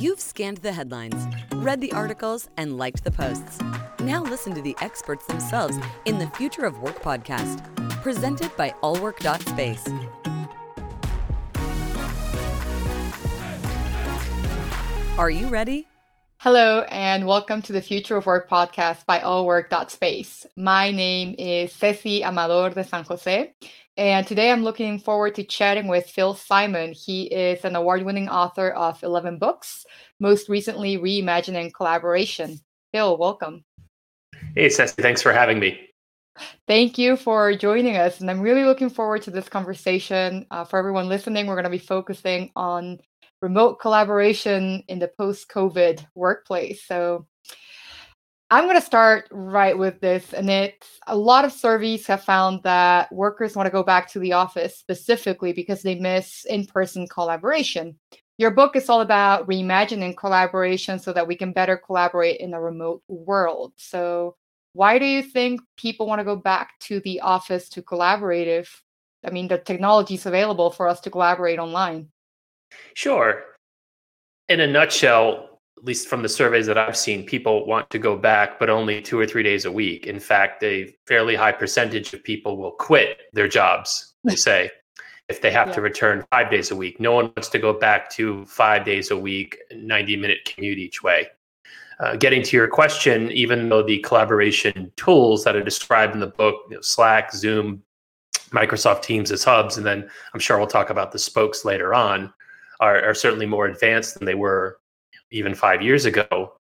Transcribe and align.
You've 0.00 0.18
scanned 0.18 0.56
the 0.58 0.72
headlines, 0.72 1.26
read 1.56 1.82
the 1.82 1.92
articles, 1.92 2.48
and 2.56 2.78
liked 2.78 3.04
the 3.04 3.10
posts. 3.10 3.58
Now 4.00 4.22
listen 4.22 4.54
to 4.54 4.62
the 4.62 4.74
experts 4.80 5.26
themselves 5.26 5.76
in 6.06 6.18
the 6.18 6.26
Future 6.28 6.64
of 6.64 6.78
Work 6.78 7.02
podcast, 7.02 7.62
presented 8.00 8.50
by 8.56 8.70
allwork.space. 8.82 9.86
Are 15.18 15.28
you 15.28 15.48
ready? 15.48 15.86
Hello, 16.38 16.86
and 16.88 17.26
welcome 17.26 17.60
to 17.60 17.74
the 17.74 17.82
Future 17.82 18.16
of 18.16 18.24
Work 18.24 18.48
podcast 18.48 19.04
by 19.04 19.20
allwork.space. 19.20 20.46
My 20.56 20.90
name 20.90 21.34
is 21.38 21.74
Ceci 21.74 22.24
Amador 22.24 22.70
de 22.70 22.84
San 22.84 23.04
Jose, 23.04 23.52
and 24.00 24.26
today 24.26 24.50
I'm 24.50 24.64
looking 24.64 24.98
forward 24.98 25.34
to 25.34 25.44
chatting 25.44 25.86
with 25.86 26.08
Phil 26.08 26.32
Simon. 26.32 26.92
He 26.92 27.24
is 27.24 27.66
an 27.66 27.76
award 27.76 28.02
winning 28.02 28.30
author 28.30 28.70
of 28.70 29.02
11 29.02 29.36
books, 29.36 29.84
most 30.18 30.48
recently, 30.48 30.96
Reimagining 30.96 31.70
Collaboration. 31.74 32.58
Phil, 32.94 33.18
welcome. 33.18 33.62
Hey, 34.54 34.70
Ceci, 34.70 35.02
thanks 35.02 35.20
for 35.20 35.34
having 35.34 35.58
me. 35.58 35.78
Thank 36.66 36.96
you 36.96 37.18
for 37.18 37.54
joining 37.54 37.98
us. 37.98 38.22
And 38.22 38.30
I'm 38.30 38.40
really 38.40 38.64
looking 38.64 38.88
forward 38.88 39.20
to 39.24 39.30
this 39.30 39.50
conversation. 39.50 40.46
Uh, 40.50 40.64
for 40.64 40.78
everyone 40.78 41.10
listening, 41.10 41.46
we're 41.46 41.56
going 41.56 41.64
to 41.64 41.70
be 41.70 41.76
focusing 41.76 42.50
on 42.56 43.00
remote 43.42 43.80
collaboration 43.80 44.82
in 44.88 44.98
the 44.98 45.08
post 45.08 45.50
COVID 45.50 46.06
workplace. 46.14 46.86
So 46.86 47.26
I'm 48.52 48.64
going 48.64 48.76
to 48.76 48.82
start 48.84 49.28
right 49.30 49.78
with 49.78 50.00
this. 50.00 50.32
And 50.32 50.50
it's 50.50 50.98
a 51.06 51.16
lot 51.16 51.44
of 51.44 51.52
surveys 51.52 52.06
have 52.08 52.24
found 52.24 52.62
that 52.64 53.12
workers 53.12 53.54
want 53.54 53.66
to 53.66 53.70
go 53.70 53.84
back 53.84 54.10
to 54.10 54.18
the 54.18 54.32
office 54.32 54.76
specifically 54.76 55.52
because 55.52 55.82
they 55.82 55.94
miss 55.94 56.44
in 56.46 56.66
person 56.66 57.06
collaboration. 57.06 57.96
Your 58.38 58.50
book 58.50 58.74
is 58.74 58.88
all 58.88 59.02
about 59.02 59.46
reimagining 59.46 60.16
collaboration 60.16 60.98
so 60.98 61.12
that 61.12 61.28
we 61.28 61.36
can 61.36 61.52
better 61.52 61.76
collaborate 61.76 62.40
in 62.40 62.54
a 62.54 62.60
remote 62.60 63.02
world. 63.06 63.74
So, 63.76 64.36
why 64.72 64.98
do 64.98 65.04
you 65.04 65.22
think 65.22 65.60
people 65.76 66.06
want 66.06 66.20
to 66.20 66.24
go 66.24 66.36
back 66.36 66.78
to 66.80 67.00
the 67.00 67.20
office 67.20 67.68
to 67.70 67.82
collaborate 67.82 68.48
if, 68.48 68.82
I 69.26 69.30
mean, 69.30 69.48
the 69.48 69.58
technology 69.58 70.14
is 70.14 70.26
available 70.26 70.70
for 70.70 70.88
us 70.88 71.00
to 71.00 71.10
collaborate 71.10 71.58
online? 71.58 72.08
Sure. 72.94 73.42
In 74.48 74.60
a 74.60 74.66
nutshell, 74.66 75.49
at 75.80 75.86
least 75.86 76.08
from 76.08 76.22
the 76.22 76.28
surveys 76.28 76.66
that 76.66 76.76
I've 76.76 76.96
seen, 76.96 77.24
people 77.24 77.66
want 77.66 77.88
to 77.88 77.98
go 77.98 78.14
back, 78.14 78.58
but 78.58 78.68
only 78.68 79.00
two 79.00 79.18
or 79.18 79.26
three 79.26 79.42
days 79.42 79.64
a 79.64 79.72
week. 79.72 80.06
In 80.06 80.20
fact, 80.20 80.62
a 80.62 80.94
fairly 81.06 81.34
high 81.34 81.52
percentage 81.52 82.12
of 82.12 82.22
people 82.22 82.58
will 82.58 82.72
quit 82.72 83.22
their 83.32 83.48
jobs, 83.48 84.14
they 84.24 84.36
say, 84.48 84.70
if 85.30 85.40
they 85.40 85.50
have 85.50 85.68
yeah. 85.68 85.74
to 85.74 85.80
return 85.80 86.24
five 86.30 86.50
days 86.50 86.70
a 86.70 86.76
week. 86.76 87.00
No 87.00 87.12
one 87.12 87.32
wants 87.34 87.48
to 87.48 87.58
go 87.58 87.72
back 87.72 88.10
to 88.10 88.44
five 88.44 88.84
days 88.84 89.10
a 89.10 89.16
week, 89.16 89.56
90 89.72 90.16
minute 90.16 90.38
commute 90.44 90.76
each 90.76 91.02
way. 91.02 91.28
Uh, 91.98 92.16
getting 92.16 92.42
to 92.42 92.56
your 92.58 92.68
question, 92.68 93.30
even 93.32 93.70
though 93.70 93.82
the 93.82 94.00
collaboration 94.00 94.92
tools 94.96 95.44
that 95.44 95.56
are 95.56 95.64
described 95.64 96.12
in 96.12 96.20
the 96.20 96.26
book, 96.26 96.56
you 96.68 96.76
know, 96.76 96.82
Slack, 96.82 97.32
Zoom, 97.32 97.82
Microsoft 98.50 99.02
Teams 99.02 99.30
as 99.30 99.44
hubs, 99.44 99.78
and 99.78 99.86
then 99.86 100.10
I'm 100.34 100.40
sure 100.40 100.58
we'll 100.58 100.66
talk 100.66 100.90
about 100.90 101.12
the 101.12 101.18
spokes 101.18 101.64
later 101.64 101.94
on, 101.94 102.34
are, 102.80 103.02
are 103.02 103.14
certainly 103.14 103.46
more 103.46 103.66
advanced 103.66 104.18
than 104.18 104.26
they 104.26 104.34
were 104.34 104.78
even 105.30 105.54
five 105.54 105.82
years 105.82 106.04
ago, 106.04 106.54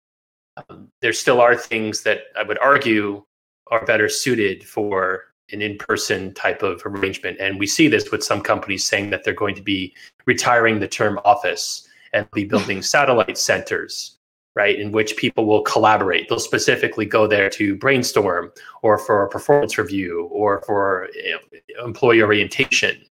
um, 0.56 0.88
there 1.00 1.12
still 1.12 1.40
are 1.40 1.56
things 1.56 2.02
that 2.02 2.20
I 2.36 2.42
would 2.42 2.58
argue 2.58 3.24
are 3.70 3.84
better 3.84 4.08
suited 4.08 4.64
for 4.64 5.24
an 5.52 5.62
in-person 5.62 6.34
type 6.34 6.62
of 6.62 6.82
arrangement. 6.84 7.38
And 7.40 7.58
we 7.58 7.66
see 7.66 7.88
this 7.88 8.10
with 8.10 8.24
some 8.24 8.40
companies 8.40 8.84
saying 8.84 9.10
that 9.10 9.24
they're 9.24 9.34
going 9.34 9.54
to 9.54 9.62
be 9.62 9.94
retiring 10.24 10.80
the 10.80 10.88
term 10.88 11.20
office 11.24 11.86
and 12.12 12.28
be 12.32 12.44
building 12.52 12.82
satellite 12.82 13.38
centers, 13.38 14.18
right, 14.54 14.78
in 14.78 14.92
which 14.92 15.16
people 15.16 15.46
will 15.46 15.62
collaborate. 15.62 16.28
They'll 16.28 16.40
specifically 16.40 17.06
go 17.06 17.26
there 17.26 17.50
to 17.50 17.76
brainstorm 17.76 18.52
or 18.82 18.98
for 18.98 19.24
a 19.24 19.28
performance 19.28 19.78
review 19.78 20.28
or 20.32 20.62
for 20.62 21.08
you 21.14 21.32
know, 21.32 21.84
employee 21.84 22.22
orientation 22.22 23.04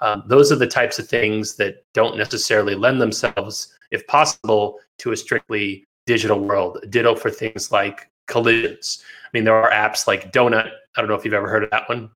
um, 0.00 0.22
those 0.26 0.52
are 0.52 0.56
the 0.56 0.66
types 0.66 0.98
of 0.98 1.08
things 1.08 1.56
that 1.56 1.84
don't 1.94 2.16
necessarily 2.16 2.74
lend 2.74 3.00
themselves, 3.00 3.74
if 3.90 4.06
possible, 4.06 4.78
to 4.98 5.12
a 5.12 5.16
strictly 5.16 5.84
digital 6.06 6.40
world. 6.40 6.84
Ditto 6.90 7.14
for 7.14 7.30
things 7.30 7.72
like 7.72 8.08
collisions. 8.26 9.02
I 9.24 9.28
mean, 9.32 9.44
there 9.44 9.54
are 9.54 9.70
apps 9.70 10.06
like 10.06 10.32
Donut. 10.32 10.70
I 10.96 11.00
don't 11.00 11.08
know 11.08 11.14
if 11.14 11.24
you've 11.24 11.34
ever 11.34 11.48
heard 11.48 11.64
of 11.64 11.70
that 11.70 11.88
one. 11.88 12.10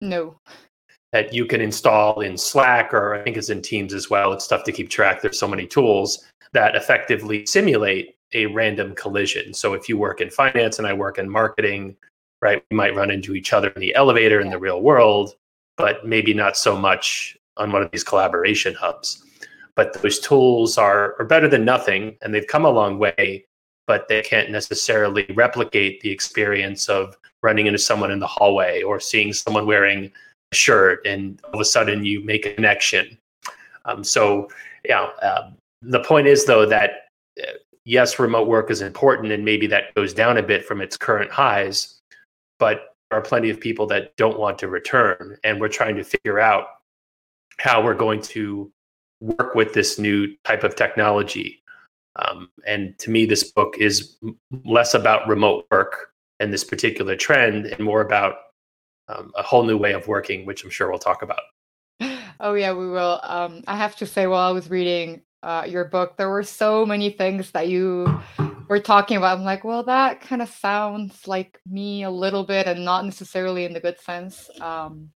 No. 0.00 0.36
That 1.12 1.32
you 1.32 1.46
can 1.46 1.60
install 1.60 2.20
in 2.20 2.36
Slack 2.36 2.92
or 2.94 3.14
I 3.14 3.22
think 3.22 3.36
it's 3.36 3.50
in 3.50 3.62
Teams 3.62 3.94
as 3.94 4.10
well. 4.10 4.32
It's 4.32 4.46
tough 4.46 4.64
to 4.64 4.72
keep 4.72 4.90
track. 4.90 5.22
There's 5.22 5.38
so 5.38 5.48
many 5.48 5.66
tools 5.66 6.24
that 6.52 6.76
effectively 6.76 7.46
simulate 7.46 8.16
a 8.32 8.46
random 8.46 8.94
collision. 8.94 9.52
So 9.52 9.74
if 9.74 9.88
you 9.88 9.98
work 9.98 10.20
in 10.20 10.30
finance 10.30 10.78
and 10.78 10.86
I 10.86 10.92
work 10.92 11.18
in 11.18 11.28
marketing, 11.28 11.96
right, 12.40 12.62
we 12.70 12.76
might 12.76 12.94
run 12.94 13.10
into 13.10 13.34
each 13.34 13.52
other 13.52 13.68
in 13.70 13.80
the 13.80 13.94
elevator 13.94 14.40
in 14.40 14.50
the 14.50 14.58
real 14.58 14.82
world 14.82 15.34
but 15.80 16.06
maybe 16.06 16.34
not 16.34 16.56
so 16.56 16.76
much 16.76 17.36
on 17.56 17.72
one 17.72 17.82
of 17.82 17.90
these 17.90 18.04
collaboration 18.04 18.74
hubs. 18.74 19.24
But 19.76 20.00
those 20.02 20.18
tools 20.18 20.78
are, 20.78 21.14
are 21.18 21.24
better 21.24 21.48
than 21.48 21.64
nothing, 21.64 22.16
and 22.22 22.34
they've 22.34 22.46
come 22.46 22.64
a 22.64 22.70
long 22.70 22.98
way, 22.98 23.44
but 23.86 24.08
they 24.08 24.22
can't 24.22 24.50
necessarily 24.50 25.26
replicate 25.34 26.00
the 26.00 26.10
experience 26.10 26.88
of 26.88 27.16
running 27.42 27.66
into 27.66 27.78
someone 27.78 28.10
in 28.10 28.18
the 28.18 28.26
hallway 28.26 28.82
or 28.82 29.00
seeing 29.00 29.32
someone 29.32 29.66
wearing 29.66 30.12
a 30.52 30.54
shirt 30.54 31.06
and 31.06 31.40
all 31.44 31.54
of 31.54 31.60
a 31.60 31.64
sudden 31.64 32.04
you 32.04 32.22
make 32.24 32.44
a 32.46 32.54
connection. 32.54 33.16
Um, 33.86 34.04
so, 34.04 34.48
yeah, 34.84 35.08
uh, 35.22 35.50
the 35.82 36.00
point 36.00 36.26
is, 36.26 36.44
though, 36.44 36.66
that 36.66 37.08
uh, 37.42 37.52
yes, 37.84 38.18
remote 38.18 38.46
work 38.46 38.70
is 38.70 38.82
important, 38.82 39.32
and 39.32 39.44
maybe 39.44 39.66
that 39.68 39.94
goes 39.94 40.12
down 40.12 40.36
a 40.36 40.42
bit 40.42 40.64
from 40.64 40.80
its 40.80 40.96
current 40.96 41.30
highs, 41.30 42.00
but 42.58 42.89
are 43.10 43.20
plenty 43.20 43.50
of 43.50 43.60
people 43.60 43.86
that 43.86 44.16
don't 44.16 44.38
want 44.38 44.58
to 44.60 44.68
return, 44.68 45.36
and 45.44 45.60
we're 45.60 45.68
trying 45.68 45.96
to 45.96 46.04
figure 46.04 46.38
out 46.38 46.66
how 47.58 47.82
we're 47.82 47.94
going 47.94 48.22
to 48.22 48.72
work 49.20 49.54
with 49.54 49.74
this 49.74 49.98
new 49.98 50.34
type 50.44 50.64
of 50.64 50.76
technology. 50.76 51.62
Um, 52.16 52.48
and 52.66 52.98
to 52.98 53.10
me, 53.10 53.26
this 53.26 53.50
book 53.52 53.76
is 53.78 54.16
less 54.64 54.94
about 54.94 55.28
remote 55.28 55.66
work 55.70 56.12
and 56.38 56.52
this 56.52 56.64
particular 56.64 57.16
trend, 57.16 57.66
and 57.66 57.80
more 57.80 58.00
about 58.00 58.36
um, 59.08 59.32
a 59.36 59.42
whole 59.42 59.64
new 59.64 59.76
way 59.76 59.92
of 59.92 60.08
working, 60.08 60.46
which 60.46 60.64
I'm 60.64 60.70
sure 60.70 60.88
we'll 60.88 60.98
talk 60.98 61.22
about. 61.22 61.40
Oh 62.42 62.54
yeah, 62.54 62.72
we 62.72 62.88
will. 62.88 63.20
Um, 63.22 63.62
I 63.66 63.76
have 63.76 63.96
to 63.96 64.06
say, 64.06 64.26
while 64.26 64.48
I 64.48 64.52
was 64.52 64.70
reading 64.70 65.20
uh, 65.42 65.66
your 65.68 65.84
book, 65.84 66.16
there 66.16 66.30
were 66.30 66.42
so 66.42 66.86
many 66.86 67.10
things 67.10 67.50
that 67.50 67.68
you 67.68 68.22
were 68.70 68.78
talking 68.78 69.16
about. 69.16 69.36
I'm 69.36 69.44
like, 69.44 69.64
well, 69.64 69.82
that 69.82 70.20
kind 70.20 70.40
of 70.40 70.48
sounds 70.48 71.26
like 71.26 71.60
me 71.66 72.04
a 72.04 72.10
little 72.10 72.44
bit, 72.44 72.68
and 72.68 72.84
not 72.84 73.04
necessarily 73.04 73.64
in 73.64 73.72
the 73.72 73.80
good 73.80 73.98
sense. 74.00 74.48
Um, 74.60 75.10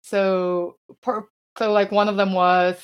so, 0.00 0.76
so 1.04 1.72
like 1.72 1.90
one 1.90 2.08
of 2.08 2.16
them 2.16 2.32
was 2.32 2.80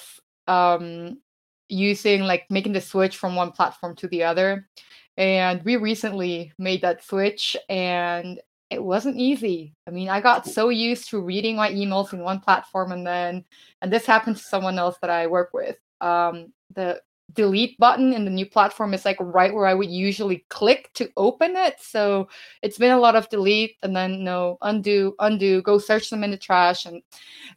um, 0.48 1.20
using 1.68 2.22
like 2.22 2.44
making 2.50 2.72
the 2.72 2.80
switch 2.80 3.16
from 3.16 3.36
one 3.36 3.52
platform 3.52 3.94
to 3.96 4.08
the 4.08 4.24
other, 4.24 4.68
and 5.16 5.62
we 5.62 5.76
recently 5.76 6.52
made 6.58 6.82
that 6.82 7.04
switch, 7.04 7.56
and 7.68 8.40
it 8.70 8.82
wasn't 8.82 9.16
easy. 9.16 9.76
I 9.86 9.92
mean, 9.92 10.08
I 10.08 10.20
got 10.20 10.44
so 10.44 10.70
used 10.70 11.08
to 11.10 11.20
reading 11.20 11.54
my 11.54 11.70
emails 11.70 12.12
in 12.12 12.18
one 12.18 12.40
platform, 12.40 12.90
and 12.90 13.06
then, 13.06 13.44
and 13.80 13.92
this 13.92 14.06
happened 14.06 14.38
to 14.38 14.42
someone 14.42 14.76
else 14.76 14.96
that 15.02 15.10
I 15.10 15.28
work 15.28 15.50
with. 15.54 15.76
Um, 16.00 16.52
the 16.74 17.00
delete 17.32 17.78
button 17.78 18.12
in 18.12 18.24
the 18.24 18.30
new 18.30 18.46
platform 18.46 18.94
is 18.94 19.04
like 19.04 19.16
right 19.18 19.52
where 19.52 19.66
I 19.66 19.74
would 19.74 19.90
usually 19.90 20.44
click 20.50 20.90
to 20.94 21.10
open 21.16 21.56
it. 21.56 21.76
So 21.80 22.28
it's 22.62 22.78
been 22.78 22.92
a 22.92 22.98
lot 22.98 23.16
of 23.16 23.28
delete 23.28 23.76
and 23.82 23.96
then 23.96 24.22
no 24.22 24.58
undo, 24.62 25.14
undo, 25.18 25.62
go 25.62 25.78
search 25.78 26.10
them 26.10 26.22
in 26.22 26.30
the 26.30 26.36
trash. 26.36 26.86
And 26.86 27.02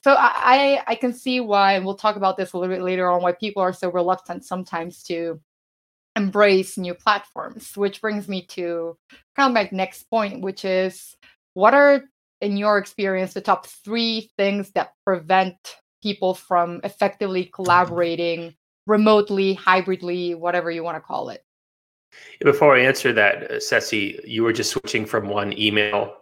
so 0.03 0.15
I 0.17 0.81
I 0.87 0.95
can 0.95 1.13
see 1.13 1.39
why, 1.39 1.73
and 1.73 1.85
we'll 1.85 1.95
talk 1.95 2.15
about 2.15 2.37
this 2.37 2.53
a 2.53 2.57
little 2.57 2.75
bit 2.75 2.83
later 2.83 3.09
on, 3.11 3.21
why 3.21 3.33
people 3.33 3.61
are 3.61 3.73
so 3.73 3.91
reluctant 3.91 4.45
sometimes 4.45 5.03
to 5.03 5.39
embrace 6.15 6.77
new 6.77 6.95
platforms, 6.95 7.77
which 7.77 8.01
brings 8.01 8.27
me 8.27 8.45
to 8.47 8.97
kind 9.35 9.49
of 9.49 9.53
my 9.53 9.69
next 9.71 10.09
point, 10.09 10.41
which 10.41 10.65
is 10.65 11.15
what 11.53 11.73
are 11.73 12.03
in 12.41 12.57
your 12.57 12.77
experience 12.77 13.33
the 13.33 13.41
top 13.41 13.67
three 13.67 14.31
things 14.37 14.71
that 14.71 14.93
prevent 15.05 15.55
people 16.01 16.33
from 16.33 16.79
effectively 16.83 17.45
collaborating 17.45 18.55
remotely, 18.87 19.55
hybridly, 19.55 20.35
whatever 20.35 20.71
you 20.71 20.83
want 20.83 20.95
to 20.95 21.01
call 21.01 21.29
it. 21.29 21.43
Before 22.41 22.75
I 22.75 22.79
answer 22.79 23.13
that, 23.13 23.51
uh, 23.51 23.59
Ceci, 23.59 24.19
you 24.25 24.41
were 24.43 24.53
just 24.53 24.71
switching 24.71 25.05
from 25.05 25.27
one 25.27 25.57
email 25.57 26.15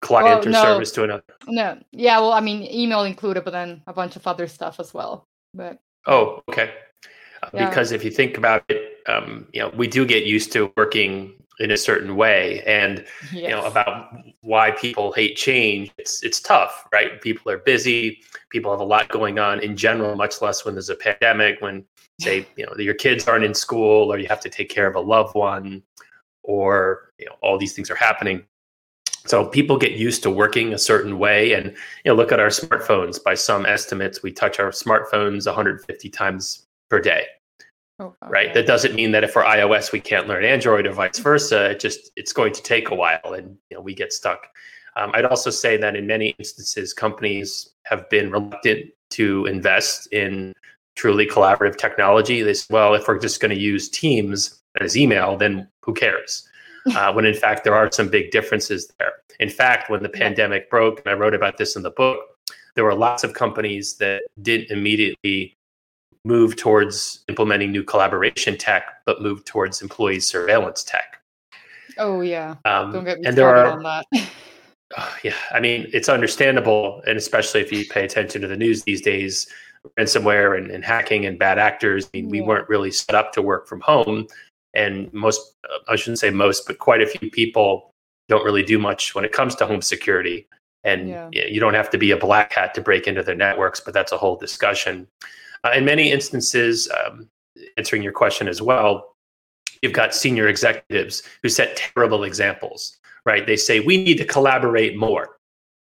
client 0.00 0.44
well, 0.46 0.56
or 0.56 0.66
service 0.66 0.92
to 0.92 1.04
another. 1.04 1.24
No, 1.46 1.78
yeah, 1.90 2.18
well, 2.18 2.32
I 2.32 2.40
mean, 2.40 2.62
email 2.62 3.02
included, 3.04 3.44
but 3.44 3.52
then 3.52 3.82
a 3.86 3.92
bunch 3.92 4.16
of 4.16 4.26
other 4.26 4.46
stuff 4.46 4.80
as 4.80 4.94
well. 4.94 5.26
But 5.52 5.78
oh, 6.06 6.42
okay. 6.48 6.72
Uh, 7.42 7.50
yeah. 7.52 7.68
Because 7.68 7.92
if 7.92 8.04
you 8.04 8.10
think 8.10 8.38
about 8.38 8.64
it, 8.68 8.98
um, 9.06 9.46
you 9.52 9.60
know, 9.60 9.70
we 9.70 9.86
do 9.86 10.06
get 10.06 10.24
used 10.24 10.52
to 10.52 10.72
working 10.76 11.34
in 11.58 11.70
a 11.70 11.76
certain 11.76 12.16
way. 12.16 12.62
And 12.66 13.04
yes. 13.32 13.32
you 13.32 13.48
know 13.48 13.64
about 13.64 14.12
why 14.40 14.72
people 14.72 15.12
hate 15.12 15.36
change 15.36 15.90
it's 15.98 16.22
it's 16.22 16.40
tough 16.40 16.86
right? 16.92 17.20
People 17.20 17.50
are 17.52 17.58
busy. 17.58 18.20
People 18.50 18.70
have 18.70 18.80
a 18.80 18.84
lot 18.84 19.08
going 19.08 19.38
on 19.38 19.60
in 19.60 19.76
general 19.76 20.16
much 20.16 20.42
less 20.42 20.64
when 20.64 20.74
there's 20.74 20.90
a 20.90 20.96
pandemic 20.96 21.60
when 21.60 21.84
say 22.20 22.46
you 22.56 22.66
know 22.66 22.74
your 22.76 22.94
kids 22.94 23.28
aren't 23.28 23.44
in 23.44 23.54
school 23.54 24.12
or 24.12 24.18
you 24.18 24.26
have 24.26 24.40
to 24.40 24.48
take 24.48 24.68
care 24.68 24.86
of 24.86 24.96
a 24.96 25.00
loved 25.00 25.34
one 25.34 25.82
or 26.42 27.12
you 27.18 27.26
know 27.26 27.36
all 27.42 27.58
these 27.58 27.74
things 27.74 27.90
are 27.90 27.96
happening. 27.96 28.44
So 29.26 29.46
people 29.46 29.78
get 29.78 29.92
used 29.92 30.22
to 30.24 30.30
working 30.30 30.74
a 30.74 30.78
certain 30.78 31.18
way. 31.18 31.54
And 31.54 31.66
you 31.66 32.10
know 32.10 32.14
look 32.14 32.32
at 32.32 32.40
our 32.40 32.48
smartphones. 32.48 33.22
By 33.22 33.34
some 33.34 33.64
estimates 33.66 34.22
we 34.22 34.32
touch 34.32 34.58
our 34.58 34.70
smartphones 34.70 35.46
150 35.46 36.10
times 36.10 36.66
per 36.90 37.00
day 37.00 37.26
Oh, 38.00 38.06
okay. 38.06 38.16
Right. 38.28 38.54
That 38.54 38.66
doesn't 38.66 38.94
mean 38.94 39.12
that 39.12 39.22
if 39.22 39.36
we're 39.36 39.44
iOS 39.44 39.92
we 39.92 40.00
can't 40.00 40.26
learn 40.26 40.44
Android 40.44 40.86
or 40.86 40.92
vice 40.92 41.18
versa. 41.18 41.70
It 41.70 41.80
just 41.80 42.10
it's 42.16 42.32
going 42.32 42.52
to 42.54 42.62
take 42.62 42.90
a 42.90 42.94
while, 42.94 43.34
and 43.36 43.56
you 43.70 43.76
know 43.76 43.80
we 43.80 43.94
get 43.94 44.12
stuck. 44.12 44.48
Um, 44.96 45.10
I'd 45.14 45.24
also 45.24 45.50
say 45.50 45.76
that 45.76 45.96
in 45.96 46.06
many 46.06 46.34
instances, 46.38 46.92
companies 46.92 47.70
have 47.84 48.08
been 48.10 48.30
reluctant 48.30 48.86
to 49.10 49.46
invest 49.46 50.08
in 50.12 50.52
truly 50.96 51.26
collaborative 51.26 51.76
technology. 51.76 52.42
They 52.42 52.54
say, 52.54 52.66
well, 52.70 52.94
if 52.94 53.06
we're 53.08 53.18
just 53.18 53.40
going 53.40 53.50
to 53.50 53.60
use 53.60 53.88
Teams 53.88 54.60
as 54.80 54.96
email, 54.96 55.36
then 55.36 55.68
who 55.80 55.94
cares? 55.94 56.48
Uh, 56.94 57.10
when 57.10 57.24
in 57.24 57.32
fact 57.32 57.64
there 57.64 57.74
are 57.74 57.90
some 57.90 58.10
big 58.10 58.30
differences 58.30 58.92
there. 58.98 59.12
In 59.40 59.48
fact, 59.48 59.88
when 59.88 60.02
the 60.02 60.08
pandemic 60.10 60.68
broke, 60.68 61.00
and 61.00 61.08
I 61.08 61.14
wrote 61.14 61.32
about 61.32 61.56
this 61.56 61.76
in 61.76 61.82
the 61.82 61.90
book, 61.90 62.20
there 62.74 62.84
were 62.84 62.94
lots 62.94 63.24
of 63.24 63.32
companies 63.32 63.94
that 63.94 64.20
didn't 64.42 64.70
immediately 64.70 65.56
move 66.24 66.56
towards 66.56 67.24
implementing 67.28 67.70
new 67.70 67.82
collaboration 67.82 68.56
tech, 68.56 68.84
but 69.04 69.22
move 69.22 69.44
towards 69.44 69.82
employee 69.82 70.20
surveillance 70.20 70.82
tech. 70.82 71.20
Oh 71.98 72.20
yeah, 72.22 72.56
um, 72.64 72.92
don't 72.92 73.04
get 73.04 73.20
me 73.20 73.26
and 73.26 73.36
there 73.36 73.48
are, 73.48 73.66
on 73.66 73.82
that. 73.82 74.06
oh, 74.98 75.16
yeah, 75.22 75.34
I 75.52 75.60
mean 75.60 75.88
it's 75.92 76.08
understandable, 76.08 77.02
and 77.06 77.16
especially 77.16 77.60
if 77.60 77.70
you 77.70 77.84
pay 77.86 78.04
attention 78.04 78.40
to 78.40 78.48
the 78.48 78.56
news 78.56 78.82
these 78.82 79.00
days, 79.00 79.46
ransomware 79.98 80.58
and, 80.58 80.70
and 80.70 80.84
hacking 80.84 81.26
and 81.26 81.38
bad 81.38 81.58
actors. 81.58 82.06
I 82.06 82.18
mean, 82.18 82.26
yeah. 82.26 82.30
we 82.32 82.40
weren't 82.40 82.68
really 82.68 82.90
set 82.90 83.14
up 83.14 83.32
to 83.34 83.42
work 83.42 83.68
from 83.68 83.80
home, 83.80 84.26
and 84.74 85.12
most 85.12 85.54
uh, 85.70 85.78
I 85.88 85.96
shouldn't 85.96 86.18
say 86.18 86.30
most, 86.30 86.66
but 86.66 86.78
quite 86.78 87.02
a 87.02 87.06
few 87.06 87.30
people 87.30 87.90
don't 88.28 88.44
really 88.44 88.62
do 88.62 88.78
much 88.78 89.14
when 89.14 89.24
it 89.24 89.32
comes 89.32 89.54
to 89.56 89.66
home 89.66 89.82
security. 89.82 90.46
And 90.82 91.08
yeah. 91.08 91.30
you 91.32 91.60
don't 91.60 91.72
have 91.72 91.88
to 91.90 91.98
be 91.98 92.10
a 92.10 92.16
black 92.16 92.52
hat 92.52 92.74
to 92.74 92.82
break 92.82 93.06
into 93.06 93.22
their 93.22 93.34
networks, 93.34 93.80
but 93.80 93.94
that's 93.94 94.12
a 94.12 94.18
whole 94.18 94.36
discussion. 94.36 95.08
Uh, 95.64 95.72
in 95.74 95.84
many 95.84 96.12
instances, 96.12 96.88
um, 97.04 97.28
answering 97.78 98.02
your 98.02 98.12
question 98.12 98.46
as 98.48 98.60
well, 98.60 99.16
you've 99.82 99.92
got 99.92 100.14
senior 100.14 100.48
executives 100.48 101.22
who 101.42 101.48
set 101.48 101.76
terrible 101.76 102.24
examples, 102.24 102.98
right? 103.24 103.46
They 103.46 103.56
say, 103.56 103.80
we 103.80 103.96
need 104.02 104.18
to 104.18 104.24
collaborate 104.24 104.96
more, 104.96 105.38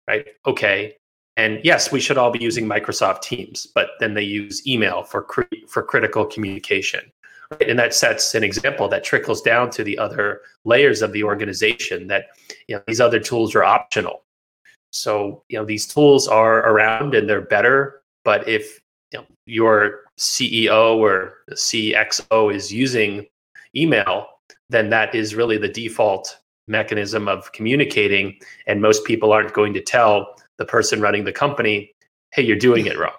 right? 0.07 0.25
Okay. 0.45 0.95
And 1.37 1.59
yes, 1.63 1.91
we 1.91 1.99
should 1.99 2.17
all 2.17 2.31
be 2.31 2.39
using 2.39 2.65
Microsoft 2.65 3.21
Teams, 3.21 3.67
but 3.75 3.89
then 3.99 4.13
they 4.13 4.23
use 4.23 4.65
email 4.65 5.03
for, 5.03 5.21
cri- 5.21 5.65
for 5.67 5.83
critical 5.83 6.25
communication. 6.25 7.11
Right? 7.51 7.69
And 7.69 7.77
that 7.77 7.93
sets 7.93 8.33
an 8.33 8.43
example 8.43 8.87
that 8.87 9.03
trickles 9.03 9.41
down 9.41 9.69
to 9.71 9.83
the 9.83 9.97
other 9.97 10.41
layers 10.63 11.01
of 11.01 11.11
the 11.11 11.23
organization 11.23 12.07
that 12.07 12.27
you 12.67 12.75
know, 12.75 12.81
these 12.87 13.01
other 13.01 13.19
tools 13.19 13.53
are 13.53 13.63
optional. 13.63 14.23
So, 14.91 15.43
you 15.49 15.59
know, 15.59 15.65
these 15.65 15.85
tools 15.85 16.27
are 16.27 16.59
around 16.59 17.13
and 17.13 17.29
they're 17.29 17.41
better, 17.41 18.01
but 18.23 18.47
if 18.47 18.79
you 19.15 19.21
know, 19.21 19.27
your 19.45 20.01
CEO 20.17 20.97
or 20.97 21.37
CXO 21.51 22.53
is 22.53 22.71
using 22.71 23.25
email, 23.75 24.27
then 24.69 24.89
that 24.89 25.15
is 25.15 25.35
really 25.35 25.57
the 25.57 25.69
default 25.69 26.37
mechanism 26.67 27.27
of 27.27 27.51
communicating. 27.53 28.37
And 28.67 28.81
most 28.81 29.05
people 29.05 29.31
aren't 29.31 29.53
going 29.53 29.73
to 29.73 29.81
tell 29.81 30.35
the 30.57 30.65
person 30.65 30.99
running 31.01 31.23
the 31.23 31.31
company, 31.31 31.93
hey, 32.31 32.41
you're 32.41 32.57
doing 32.57 32.87
it 32.87 32.97
wrong. 32.97 33.13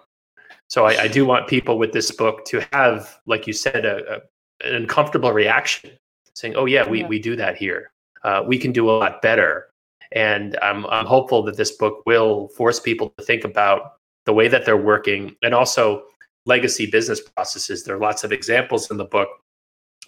So 0.69 0.85
I, 0.85 1.03
I 1.03 1.09
do 1.09 1.25
want 1.25 1.47
people 1.47 1.79
with 1.79 1.93
this 1.93 2.11
book 2.11 2.45
to 2.47 2.67
have, 2.73 3.19
like 3.27 3.47
you 3.47 3.53
said, 3.53 3.85
a, 3.85 4.17
a 4.17 4.21
an 4.67 4.75
uncomfortable 4.75 5.33
reaction, 5.33 5.91
saying, 6.35 6.57
"Oh 6.57 6.65
yeah, 6.65 6.89
we 6.89 7.03
yeah. 7.03 7.07
we 7.07 7.19
do 7.19 7.37
that 7.37 7.57
here. 7.57 7.93
Uh, 8.25 8.43
we 8.45 8.59
can 8.59 8.73
do 8.73 8.89
a 8.89 8.93
lot 8.93 9.21
better." 9.21 9.69
And 10.13 10.59
I'm 10.63 10.87
I'm 10.87 11.05
hopeful 11.05 11.43
that 11.45 11.59
this 11.59 11.73
book 11.73 12.03
will 12.07 12.49
force 12.49 12.81
people 12.81 13.13
to 13.19 13.25
think 13.25 13.45
about 13.45 13.96
the 14.27 14.33
way 14.33 14.49
that 14.49 14.65
they're 14.65 14.77
working, 14.77 15.35
and 15.43 15.55
also 15.55 16.05
legacy 16.45 16.87
business 16.87 17.21
processes. 17.21 17.85
There 17.85 17.97
are 17.97 18.01
lots 18.01 18.25
of 18.25 18.33
examples 18.33 18.91
in 18.91 18.97
the 18.97 19.05
book 19.05 19.29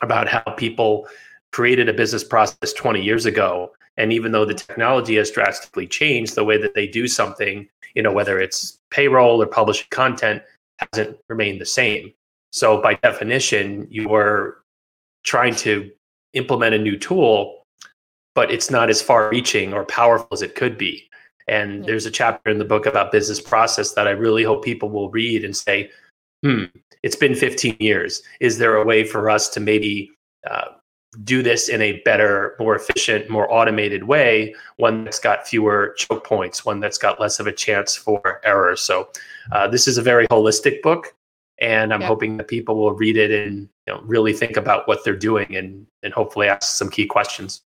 about 0.02 0.28
how 0.28 0.40
people 0.56 1.08
created 1.52 1.88
a 1.88 1.92
business 1.92 2.22
process 2.22 2.72
20 2.72 3.02
years 3.02 3.26
ago. 3.26 3.72
And 3.96 4.12
even 4.12 4.30
though 4.30 4.44
the 4.44 4.54
technology 4.54 5.16
has 5.16 5.30
drastically 5.30 5.86
changed, 5.86 6.34
the 6.34 6.44
way 6.44 6.56
that 6.58 6.74
they 6.74 6.86
do 6.86 7.08
something, 7.08 7.68
you 7.94 8.02
know, 8.02 8.12
whether 8.12 8.38
it's 8.38 8.78
payroll 8.90 9.42
or 9.42 9.46
publishing 9.46 9.88
content, 9.90 10.42
hasn't 10.92 11.18
remained 11.28 11.60
the 11.60 11.66
same. 11.66 12.12
So 12.52 12.80
by 12.80 12.94
definition, 12.94 13.88
you 13.90 14.14
are 14.14 14.58
trying 15.24 15.56
to 15.56 15.90
implement 16.34 16.74
a 16.74 16.78
new 16.78 16.96
tool, 16.96 17.66
but 18.34 18.50
it's 18.52 18.70
not 18.70 18.88
as 18.88 19.02
far 19.02 19.28
reaching 19.30 19.74
or 19.74 19.84
powerful 19.84 20.28
as 20.32 20.42
it 20.42 20.54
could 20.54 20.78
be. 20.78 21.07
And 21.48 21.84
there's 21.84 22.06
a 22.06 22.10
chapter 22.10 22.50
in 22.50 22.58
the 22.58 22.64
book 22.64 22.86
about 22.86 23.10
business 23.10 23.40
process 23.40 23.92
that 23.92 24.06
I 24.06 24.10
really 24.10 24.44
hope 24.44 24.64
people 24.64 24.90
will 24.90 25.10
read 25.10 25.44
and 25.44 25.56
say, 25.56 25.90
hmm, 26.42 26.64
it's 27.02 27.16
been 27.16 27.34
15 27.34 27.76
years. 27.80 28.22
Is 28.40 28.58
there 28.58 28.76
a 28.76 28.84
way 28.84 29.04
for 29.04 29.30
us 29.30 29.48
to 29.50 29.60
maybe 29.60 30.10
uh, 30.48 30.66
do 31.24 31.42
this 31.42 31.68
in 31.68 31.80
a 31.80 32.00
better, 32.04 32.54
more 32.58 32.76
efficient, 32.76 33.30
more 33.30 33.50
automated 33.52 34.04
way, 34.04 34.54
one 34.76 35.04
that's 35.04 35.18
got 35.18 35.48
fewer 35.48 35.94
choke 35.96 36.24
points, 36.24 36.64
one 36.64 36.80
that's 36.80 36.98
got 36.98 37.20
less 37.20 37.40
of 37.40 37.46
a 37.46 37.52
chance 37.52 37.96
for 37.96 38.40
error. 38.44 38.76
So, 38.76 39.08
uh, 39.52 39.68
this 39.68 39.88
is 39.88 39.96
a 39.96 40.02
very 40.02 40.28
holistic 40.28 40.82
book, 40.82 41.14
and 41.60 41.92
I'm 41.94 42.02
hoping 42.02 42.36
that 42.36 42.48
people 42.48 42.76
will 42.76 42.92
read 42.92 43.16
it 43.16 43.30
and 43.30 43.68
you 43.86 43.94
know, 43.94 44.02
really 44.04 44.32
think 44.32 44.56
about 44.56 44.86
what 44.86 45.04
they're 45.04 45.16
doing 45.16 45.56
and 45.56 45.86
and 46.02 46.12
hopefully 46.12 46.48
ask 46.48 46.76
some 46.76 46.90
key 46.90 47.06
questions. 47.06 47.62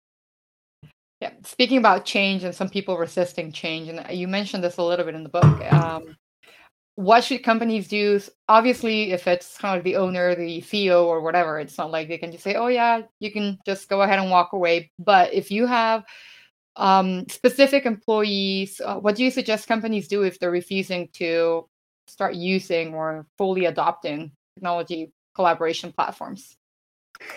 Yeah, 1.21 1.33
speaking 1.45 1.77
about 1.77 2.07
change 2.07 2.45
and 2.45 2.55
some 2.55 2.71
people 2.71 2.97
resisting 2.97 3.53
change, 3.53 3.89
and 3.89 4.11
you 4.17 4.27
mentioned 4.27 4.65
this 4.65 4.79
a 4.79 4.83
little 4.83 5.05
bit 5.05 5.15
in 5.15 5.23
the 5.23 5.29
book. 5.29 5.73
Um, 5.73 6.17
what 6.95 7.25
should 7.25 7.43
companies 7.43 7.89
do? 7.89 8.21
Obviously, 8.49 9.13
if 9.13 9.27
it's 9.27 9.59
kind 9.59 9.77
of 9.77 9.85
the 9.85 9.97
owner, 9.97 10.35
the 10.35 10.63
CEO, 10.63 11.05
or 11.05 11.21
whatever, 11.21 11.59
it's 11.59 11.77
not 11.77 11.91
like 11.91 12.09
they 12.09 12.19
can 12.19 12.33
just 12.33 12.45
say, 12.45 12.55
"Oh 12.55 12.69
yeah, 12.69 13.03
you 13.21 13.31
can 13.31 13.59
just 13.67 13.89
go 13.89 14.03
ahead 14.03 14.19
and 14.19 14.31
walk 14.31 14.53
away." 14.55 14.91
But 14.99 15.35
if 15.35 15.51
you 15.51 15.67
have 15.67 16.05
um, 16.77 17.29
specific 17.29 17.85
employees, 17.85 18.81
uh, 18.85 18.97
what 18.97 19.17
do 19.17 19.25
you 19.25 19.31
suggest 19.31 19.69
companies 19.69 20.09
do 20.09 20.23
if 20.23 20.39
they're 20.39 20.51
refusing 20.51 21.09
to 21.15 21.69
start 22.07 22.35
using 22.35 22.95
or 22.95 23.27
fully 23.37 23.67
adopting 23.67 24.33
technology 24.55 25.13
collaboration 25.35 25.93
platforms? 25.93 26.57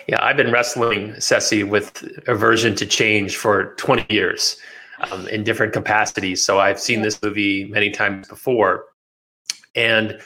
Yeah, 0.06 0.22
I've 0.22 0.36
been 0.36 0.52
wrestling, 0.52 1.18
Ceci, 1.20 1.62
with 1.62 2.06
aversion 2.26 2.74
to 2.76 2.86
change 2.86 3.36
for 3.36 3.74
20 3.76 4.06
years 4.12 4.56
um, 5.10 5.26
in 5.28 5.44
different 5.44 5.72
capacities. 5.72 6.44
So 6.44 6.58
I've 6.58 6.80
seen 6.80 7.02
this 7.02 7.22
movie 7.22 7.64
many 7.66 7.90
times 7.90 8.28
before. 8.28 8.86
And 9.74 10.20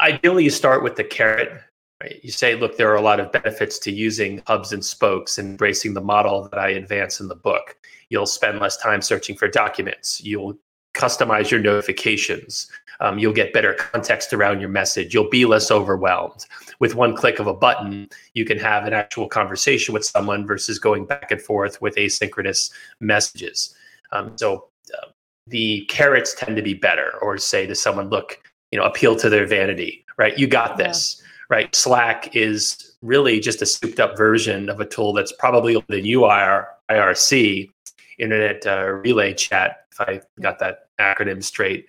ideally, 0.00 0.44
you 0.44 0.50
start 0.50 0.82
with 0.82 0.96
the 0.96 1.04
carrot. 1.04 1.52
Right? 2.00 2.20
You 2.22 2.30
say, 2.30 2.54
look, 2.54 2.76
there 2.76 2.90
are 2.90 2.96
a 2.96 3.02
lot 3.02 3.20
of 3.20 3.32
benefits 3.32 3.78
to 3.80 3.92
using 3.92 4.42
hubs 4.46 4.72
and 4.72 4.84
spokes 4.84 5.38
and 5.38 5.50
embracing 5.50 5.94
the 5.94 6.00
model 6.00 6.48
that 6.48 6.58
I 6.58 6.70
advance 6.70 7.20
in 7.20 7.28
the 7.28 7.34
book. 7.34 7.76
You'll 8.08 8.26
spend 8.26 8.60
less 8.60 8.76
time 8.76 9.02
searching 9.02 9.36
for 9.36 9.48
documents. 9.48 10.22
You'll 10.22 10.58
customize 10.94 11.50
your 11.50 11.60
notifications. 11.60 12.70
Um, 13.00 13.18
you'll 13.18 13.32
get 13.32 13.52
better 13.52 13.74
context 13.74 14.32
around 14.32 14.60
your 14.60 14.68
message. 14.68 15.14
You'll 15.14 15.30
be 15.30 15.44
less 15.44 15.70
overwhelmed. 15.70 16.44
With 16.80 16.94
one 16.94 17.16
click 17.16 17.38
of 17.38 17.46
a 17.46 17.54
button, 17.54 18.08
you 18.34 18.44
can 18.44 18.58
have 18.58 18.86
an 18.86 18.92
actual 18.92 19.28
conversation 19.28 19.94
with 19.94 20.04
someone 20.04 20.46
versus 20.46 20.78
going 20.78 21.06
back 21.06 21.30
and 21.30 21.40
forth 21.40 21.80
with 21.80 21.94
asynchronous 21.94 22.72
messages. 23.00 23.74
Um, 24.10 24.36
so 24.36 24.68
uh, 24.92 25.10
the 25.46 25.84
carrots 25.88 26.34
tend 26.34 26.56
to 26.56 26.62
be 26.62 26.74
better, 26.74 27.12
or 27.22 27.38
say 27.38 27.66
to 27.66 27.74
someone, 27.74 28.08
look, 28.08 28.40
you 28.72 28.78
know, 28.78 28.84
appeal 28.84 29.14
to 29.16 29.28
their 29.28 29.46
vanity, 29.46 30.04
right? 30.16 30.36
You 30.36 30.46
got 30.46 30.76
this, 30.76 31.20
yeah. 31.20 31.56
right? 31.56 31.74
Slack 31.74 32.34
is 32.34 32.96
really 33.02 33.38
just 33.38 33.62
a 33.62 33.66
souped 33.66 34.00
up 34.00 34.16
version 34.16 34.68
of 34.68 34.80
a 34.80 34.86
tool 34.86 35.12
that's 35.12 35.32
probably 35.32 35.74
the 35.88 36.02
UIR, 36.02 36.66
IRC, 36.90 37.70
Internet 38.18 38.66
uh, 38.66 38.86
Relay 38.86 39.34
Chat, 39.34 39.84
if 40.00 40.08
I 40.08 40.40
got 40.40 40.58
that 40.60 40.88
acronym 41.00 41.42
straight. 41.42 41.86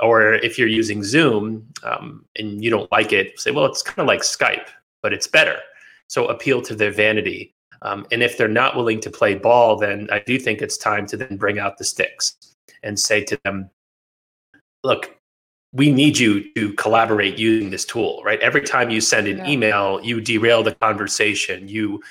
Or 0.00 0.34
if 0.34 0.58
you're 0.58 0.68
using 0.68 1.02
Zoom 1.02 1.66
um, 1.82 2.24
and 2.36 2.62
you 2.62 2.70
don't 2.70 2.90
like 2.92 3.12
it, 3.12 3.40
say, 3.40 3.50
well, 3.50 3.64
it's 3.64 3.82
kind 3.82 4.00
of 4.00 4.06
like 4.06 4.20
Skype, 4.20 4.68
but 5.02 5.12
it's 5.12 5.26
better. 5.26 5.56
So 6.08 6.26
appeal 6.26 6.60
to 6.62 6.74
their 6.74 6.90
vanity. 6.92 7.54
Um, 7.82 8.06
and 8.12 8.22
if 8.22 8.36
they're 8.36 8.48
not 8.48 8.76
willing 8.76 9.00
to 9.00 9.10
play 9.10 9.34
ball, 9.34 9.76
then 9.76 10.08
I 10.12 10.20
do 10.20 10.38
think 10.38 10.60
it's 10.60 10.76
time 10.76 11.06
to 11.06 11.16
then 11.16 11.36
bring 11.36 11.58
out 11.58 11.78
the 11.78 11.84
sticks 11.84 12.36
and 12.82 12.98
say 12.98 13.22
to 13.24 13.38
them, 13.44 13.70
look, 14.84 15.16
we 15.72 15.90
need 15.92 16.18
you 16.18 16.52
to 16.54 16.72
collaborate 16.74 17.38
using 17.38 17.70
this 17.70 17.84
tool, 17.84 18.22
right? 18.24 18.40
Every 18.40 18.62
time 18.62 18.90
you 18.90 19.00
send 19.00 19.28
an 19.28 19.38
yeah. 19.38 19.48
email, 19.48 20.00
you 20.02 20.20
derail 20.20 20.62
the 20.62 20.74
conversation. 20.74 21.68
You 21.68 22.02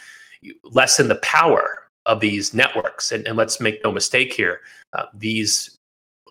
lessen 0.64 1.08
the 1.08 1.16
power 1.16 1.85
of 2.06 2.20
these 2.20 2.54
networks. 2.54 3.12
And, 3.12 3.28
and 3.28 3.38
let's 3.38 3.60
make 3.60 3.84
no 3.84 3.92
mistake 3.92 4.34
here, 4.34 4.62
uh, 4.94 5.06
these 5.14 5.78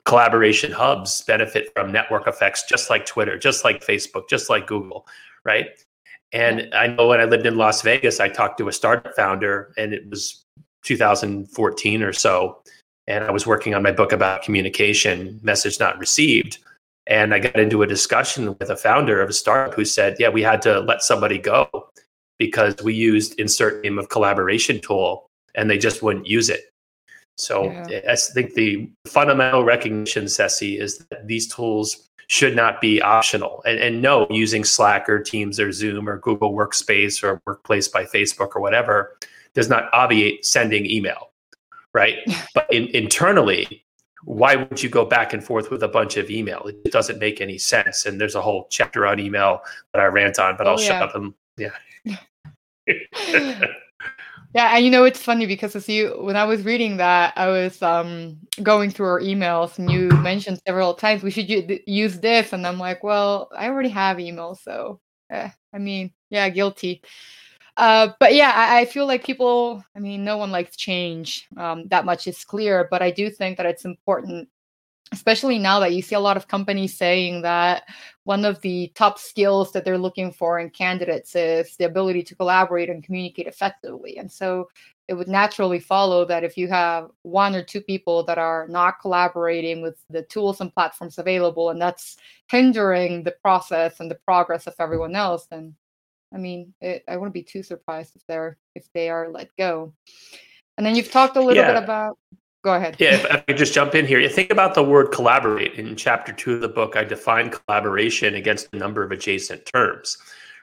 collaboration 0.04 0.70
hubs 0.70 1.22
benefit 1.22 1.70
from 1.74 1.90
network 1.90 2.26
effects, 2.26 2.64
just 2.68 2.90
like 2.90 3.06
Twitter, 3.06 3.38
just 3.38 3.64
like 3.64 3.84
Facebook, 3.84 4.28
just 4.28 4.50
like 4.50 4.66
Google, 4.66 5.06
right? 5.44 5.68
And 6.32 6.74
I 6.74 6.88
know 6.88 7.08
when 7.08 7.20
I 7.20 7.24
lived 7.24 7.46
in 7.46 7.56
Las 7.56 7.82
Vegas, 7.82 8.20
I 8.20 8.28
talked 8.28 8.58
to 8.58 8.68
a 8.68 8.72
startup 8.72 9.14
founder, 9.14 9.72
and 9.78 9.94
it 9.94 10.08
was 10.10 10.44
2014 10.84 12.02
or 12.02 12.12
so. 12.12 12.58
And 13.06 13.24
I 13.24 13.30
was 13.30 13.46
working 13.46 13.74
on 13.74 13.82
my 13.82 13.92
book 13.92 14.12
about 14.12 14.42
communication, 14.42 15.38
message 15.42 15.78
not 15.78 15.98
received. 15.98 16.58
And 17.06 17.34
I 17.34 17.38
got 17.38 17.58
into 17.58 17.82
a 17.82 17.86
discussion 17.86 18.56
with 18.58 18.70
a 18.70 18.76
founder 18.76 19.20
of 19.20 19.28
a 19.28 19.32
startup 19.32 19.74
who 19.74 19.84
said, 19.84 20.16
Yeah, 20.18 20.30
we 20.30 20.42
had 20.42 20.62
to 20.62 20.80
let 20.80 21.02
somebody 21.02 21.38
go 21.38 21.90
because 22.38 22.74
we 22.82 22.94
used 22.94 23.38
insert 23.38 23.82
name 23.82 23.98
of 23.98 24.08
collaboration 24.08 24.80
tool 24.80 25.26
and 25.54 25.70
they 25.70 25.78
just 25.78 26.02
wouldn't 26.02 26.26
use 26.26 26.50
it. 26.50 26.72
So 27.36 27.64
yeah. 27.64 28.00
I 28.08 28.16
think 28.16 28.54
the 28.54 28.88
fundamental 29.06 29.64
recognition, 29.64 30.28
Ceci, 30.28 30.78
is 30.78 30.98
that 31.10 31.26
these 31.26 31.52
tools 31.52 32.08
should 32.28 32.56
not 32.56 32.80
be 32.80 33.02
optional. 33.02 33.62
And, 33.66 33.78
and 33.78 34.02
no, 34.02 34.26
using 34.30 34.64
Slack 34.64 35.08
or 35.08 35.20
Teams 35.20 35.60
or 35.60 35.72
Zoom 35.72 36.08
or 36.08 36.18
Google 36.18 36.52
Workspace 36.52 37.22
or 37.22 37.42
Workplace 37.46 37.88
by 37.88 38.04
Facebook 38.04 38.54
or 38.54 38.62
whatever 38.62 39.16
does 39.54 39.68
not 39.68 39.88
obviate 39.92 40.46
sending 40.46 40.86
email, 40.86 41.30
right? 41.92 42.18
but 42.54 42.72
in, 42.72 42.86
internally, 42.88 43.84
why 44.24 44.56
would 44.56 44.82
you 44.82 44.88
go 44.88 45.04
back 45.04 45.32
and 45.32 45.44
forth 45.44 45.70
with 45.70 45.82
a 45.82 45.88
bunch 45.88 46.16
of 46.16 46.30
email? 46.30 46.62
It 46.66 46.90
doesn't 46.90 47.18
make 47.18 47.40
any 47.40 47.58
sense. 47.58 48.06
And 48.06 48.20
there's 48.20 48.36
a 48.36 48.40
whole 48.40 48.68
chapter 48.70 49.06
on 49.06 49.20
email 49.20 49.60
that 49.92 50.00
I 50.00 50.06
rant 50.06 50.38
on, 50.38 50.56
but 50.56 50.66
oh, 50.66 50.72
I'll 50.72 50.80
yeah. 50.80 50.86
shut 50.86 51.02
up 51.02 51.14
and 51.14 51.34
yeah. 51.56 51.70
yeah, 54.54 54.76
and 54.76 54.84
you 54.84 54.90
know 54.90 55.04
it's 55.04 55.20
funny 55.20 55.46
because 55.46 55.74
as 55.74 55.88
you 55.88 56.16
when 56.20 56.36
I 56.36 56.44
was 56.44 56.64
reading 56.64 56.96
that, 56.98 57.34
I 57.36 57.48
was 57.48 57.82
um 57.82 58.38
going 58.62 58.90
through 58.90 59.06
our 59.08 59.20
emails 59.20 59.78
and 59.78 59.90
you 59.90 60.08
mentioned 60.22 60.60
several 60.66 60.94
times 60.94 61.22
we 61.22 61.30
should 61.32 61.80
use 61.86 62.20
this, 62.20 62.52
and 62.52 62.66
I'm 62.66 62.78
like, 62.78 63.02
well, 63.02 63.50
I 63.56 63.68
already 63.68 63.88
have 63.90 64.20
email, 64.20 64.54
so 64.54 65.00
eh, 65.30 65.50
I 65.72 65.78
mean, 65.78 66.12
yeah, 66.30 66.48
guilty. 66.50 67.02
Uh, 67.76 68.10
but 68.20 68.34
yeah, 68.34 68.52
I, 68.54 68.82
I, 68.82 68.84
feel 68.84 69.06
like 69.06 69.24
people. 69.24 69.84
I 69.96 69.98
mean, 69.98 70.24
no 70.24 70.36
one 70.38 70.52
likes 70.52 70.76
change. 70.76 71.48
Um, 71.56 71.88
that 71.88 72.04
much 72.04 72.28
is 72.28 72.44
clear, 72.44 72.86
but 72.88 73.02
I 73.02 73.10
do 73.10 73.30
think 73.30 73.56
that 73.56 73.66
it's 73.66 73.84
important 73.84 74.48
especially 75.14 75.58
now 75.58 75.80
that 75.80 75.94
you 75.94 76.02
see 76.02 76.14
a 76.14 76.20
lot 76.20 76.36
of 76.36 76.48
companies 76.48 76.96
saying 76.96 77.42
that 77.42 77.84
one 78.24 78.44
of 78.44 78.60
the 78.60 78.92
top 78.94 79.18
skills 79.18 79.72
that 79.72 79.84
they're 79.84 79.98
looking 79.98 80.32
for 80.32 80.58
in 80.58 80.70
candidates 80.70 81.34
is 81.34 81.76
the 81.76 81.84
ability 81.84 82.22
to 82.22 82.34
collaborate 82.34 82.90
and 82.90 83.04
communicate 83.04 83.46
effectively. 83.46 84.18
And 84.18 84.30
so 84.30 84.68
it 85.06 85.14
would 85.14 85.28
naturally 85.28 85.78
follow 85.78 86.24
that 86.24 86.44
if 86.44 86.56
you 86.56 86.68
have 86.68 87.10
one 87.22 87.54
or 87.54 87.62
two 87.62 87.80
people 87.80 88.24
that 88.24 88.38
are 88.38 88.66
not 88.68 89.00
collaborating 89.00 89.82
with 89.82 89.96
the 90.10 90.22
tools 90.22 90.60
and 90.60 90.72
platforms 90.72 91.18
available 91.18 91.70
and 91.70 91.80
that's 91.80 92.16
hindering 92.50 93.22
the 93.22 93.34
process 93.42 94.00
and 94.00 94.10
the 94.10 94.18
progress 94.26 94.66
of 94.66 94.74
everyone 94.78 95.14
else 95.14 95.46
then 95.50 95.74
i 96.32 96.38
mean 96.38 96.72
it, 96.80 97.04
i 97.06 97.16
wouldn't 97.16 97.34
be 97.34 97.42
too 97.42 97.62
surprised 97.62 98.16
if 98.16 98.22
they're 98.26 98.56
if 98.74 98.90
they 98.94 99.10
are 99.10 99.28
let 99.28 99.50
go 99.58 99.92
and 100.78 100.86
then 100.86 100.94
you've 100.94 101.10
talked 101.10 101.36
a 101.36 101.40
little 101.40 101.62
yeah. 101.62 101.74
bit 101.74 101.82
about 101.84 102.18
go 102.64 102.74
ahead. 102.74 102.96
Yeah, 102.98 103.14
if 103.14 103.26
I 103.30 103.36
could 103.36 103.56
just 103.56 103.74
jump 103.74 103.94
in 103.94 104.06
here. 104.06 104.18
You 104.18 104.28
think 104.28 104.50
about 104.50 104.74
the 104.74 104.82
word 104.82 105.12
collaborate. 105.12 105.74
In 105.74 105.94
chapter 105.94 106.32
two 106.32 106.54
of 106.54 106.60
the 106.62 106.68
book, 106.68 106.96
I 106.96 107.04
define 107.04 107.50
collaboration 107.50 108.34
against 108.34 108.68
a 108.72 108.76
number 108.76 109.04
of 109.04 109.12
adjacent 109.12 109.66
terms. 109.66 110.16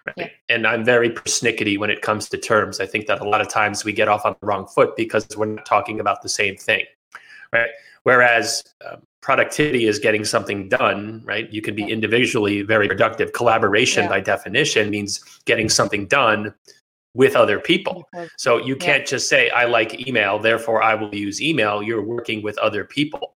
Right? 0.05 0.15
Yeah. 0.17 0.27
And 0.49 0.65
I'm 0.65 0.83
very 0.83 1.11
persnickety 1.11 1.77
when 1.77 1.91
it 1.91 2.01
comes 2.01 2.27
to 2.29 2.37
terms. 2.37 2.79
I 2.79 2.87
think 2.87 3.05
that 3.05 3.21
a 3.21 3.23
lot 3.23 3.39
of 3.39 3.49
times 3.49 3.85
we 3.85 3.93
get 3.93 4.07
off 4.07 4.25
on 4.25 4.35
the 4.41 4.47
wrong 4.47 4.65
foot 4.65 4.95
because 4.97 5.27
we're 5.37 5.45
not 5.45 5.65
talking 5.65 5.99
about 5.99 6.23
the 6.23 6.29
same 6.29 6.57
thing. 6.57 6.85
Right. 7.53 7.69
Whereas 8.03 8.63
uh, 8.83 8.95
productivity 9.21 9.85
is 9.85 9.99
getting 9.99 10.25
something 10.25 10.67
done, 10.69 11.21
right? 11.23 11.51
You 11.53 11.61
can 11.61 11.75
be 11.75 11.83
individually 11.83 12.63
very 12.63 12.87
productive. 12.87 13.33
Collaboration, 13.33 14.05
yeah. 14.05 14.09
by 14.09 14.21
definition, 14.21 14.89
means 14.89 15.23
getting 15.45 15.69
something 15.69 16.07
done 16.07 16.55
with 17.13 17.35
other 17.35 17.59
people. 17.59 18.07
So 18.37 18.57
you 18.57 18.75
can't 18.75 19.01
yeah. 19.01 19.05
just 19.05 19.29
say, 19.29 19.49
I 19.49 19.65
like 19.65 20.07
email, 20.07 20.39
therefore 20.39 20.81
I 20.81 20.95
will 20.95 21.13
use 21.13 21.41
email. 21.41 21.83
You're 21.83 22.03
working 22.03 22.41
with 22.41 22.57
other 22.59 22.85
people. 22.85 23.35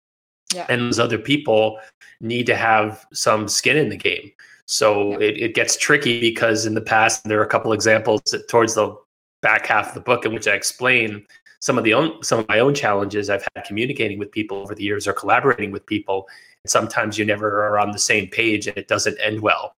Yeah. 0.54 0.66
And 0.68 0.82
those 0.82 1.00
other 1.00 1.18
people 1.18 1.80
need 2.20 2.46
to 2.46 2.54
have 2.54 3.06
some 3.12 3.48
skin 3.48 3.76
in 3.76 3.88
the 3.88 3.96
game. 3.96 4.30
So 4.66 5.12
yeah. 5.12 5.28
it, 5.28 5.42
it 5.42 5.54
gets 5.54 5.76
tricky 5.76 6.20
because 6.20 6.66
in 6.66 6.74
the 6.74 6.80
past, 6.80 7.24
there 7.24 7.40
are 7.40 7.44
a 7.44 7.48
couple 7.48 7.72
examples 7.72 8.22
towards 8.48 8.74
the 8.74 8.96
back 9.42 9.66
half 9.66 9.88
of 9.88 9.94
the 9.94 10.00
book 10.00 10.24
in 10.24 10.32
which 10.32 10.46
I 10.46 10.52
explain 10.52 11.26
some 11.60 11.76
of 11.78 11.84
the 11.84 11.94
own 11.94 12.22
some 12.22 12.40
of 12.40 12.48
my 12.48 12.60
own 12.60 12.74
challenges 12.74 13.30
I've 13.30 13.46
had 13.54 13.64
communicating 13.64 14.18
with 14.18 14.30
people 14.30 14.58
over 14.58 14.74
the 14.74 14.84
years 14.84 15.08
or 15.08 15.12
collaborating 15.12 15.70
with 15.70 15.84
people. 15.86 16.28
And 16.62 16.70
sometimes 16.70 17.18
you 17.18 17.24
never 17.24 17.66
are 17.66 17.78
on 17.78 17.90
the 17.90 17.98
same 17.98 18.28
page 18.28 18.66
and 18.68 18.76
it 18.76 18.86
doesn't 18.86 19.18
end 19.20 19.40
well 19.40 19.74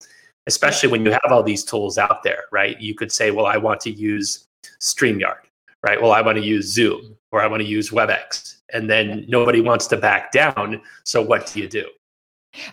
especially 0.48 0.90
when 0.90 1.06
you 1.06 1.12
have 1.12 1.32
all 1.32 1.44
these 1.44 1.64
tools 1.64 1.98
out 1.98 2.24
there, 2.24 2.44
right? 2.52 2.80
You 2.80 2.96
could 2.96 3.12
say, 3.12 3.32
well, 3.32 3.46
I 3.46 3.58
want 3.58 3.80
to 3.82 3.92
use 3.92 4.48
StreamYard, 4.80 5.46
right? 5.84 6.02
Well, 6.02 6.12
I 6.12 6.22
want 6.22 6.38
to 6.38 6.44
use 6.44 6.72
Zoom 6.72 7.18
or 7.32 7.42
I 7.42 7.48
want 7.48 7.62
to 7.62 7.68
use 7.68 7.90
WebEx. 7.90 8.58
And 8.74 8.90
then 8.90 9.25
nobody 9.28 9.62
wants 9.62 9.88
to 9.88 9.98
back 9.98 10.32
down. 10.32 10.82
So 11.04 11.22
what 11.22 11.52
do 11.52 11.60
you 11.60 11.68
do? 11.68 11.88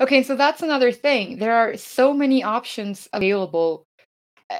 Okay, 0.00 0.23
so 0.23 0.37
that's 0.37 0.62
another 0.62 0.93
thing. 0.93 1.38
There 1.38 1.55
are 1.55 1.76
so 1.76 2.14
many 2.14 2.43
options 2.43 3.09
available. 3.12 3.87
Uh, 4.50 4.59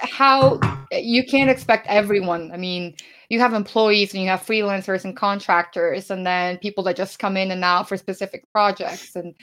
how 0.00 0.60
you 0.92 1.24
can't 1.24 1.48
expect 1.48 1.86
everyone. 1.86 2.52
I 2.52 2.58
mean, 2.58 2.94
you 3.30 3.40
have 3.40 3.54
employees 3.54 4.12
and 4.12 4.22
you 4.22 4.28
have 4.28 4.44
freelancers 4.44 5.04
and 5.04 5.16
contractors 5.16 6.10
and 6.10 6.26
then 6.26 6.58
people 6.58 6.84
that 6.84 6.96
just 6.96 7.18
come 7.18 7.36
in 7.36 7.50
and 7.50 7.64
out 7.64 7.88
for 7.88 7.96
specific 7.96 8.44
projects 8.52 9.16
and 9.16 9.34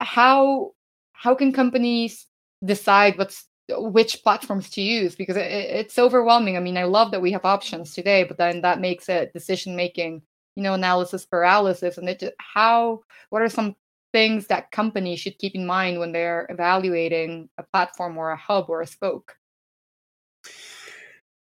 how 0.00 0.72
how 1.12 1.34
can 1.34 1.52
companies 1.52 2.25
decide 2.64 3.18
what's 3.18 3.46
which 3.68 4.22
platforms 4.22 4.70
to 4.70 4.80
use 4.80 5.16
because 5.16 5.36
it, 5.36 5.50
it's 5.50 5.98
overwhelming. 5.98 6.56
I 6.56 6.60
mean, 6.60 6.76
I 6.76 6.84
love 6.84 7.10
that 7.10 7.22
we 7.22 7.32
have 7.32 7.44
options 7.44 7.92
today, 7.92 8.22
but 8.24 8.38
then 8.38 8.60
that 8.60 8.80
makes 8.80 9.08
it 9.08 9.32
decision 9.32 9.74
making, 9.74 10.22
you 10.54 10.62
know, 10.62 10.74
analysis 10.74 11.26
paralysis. 11.26 11.98
And 11.98 12.08
it 12.08 12.20
just, 12.20 12.34
how, 12.38 13.02
what 13.30 13.42
are 13.42 13.48
some 13.48 13.74
things 14.12 14.46
that 14.46 14.70
companies 14.70 15.18
should 15.18 15.38
keep 15.38 15.54
in 15.54 15.66
mind 15.66 15.98
when 15.98 16.12
they're 16.12 16.46
evaluating 16.48 17.48
a 17.58 17.64
platform 17.64 18.16
or 18.16 18.30
a 18.30 18.36
hub 18.36 18.66
or 18.68 18.82
a 18.82 18.86
spoke? 18.86 19.36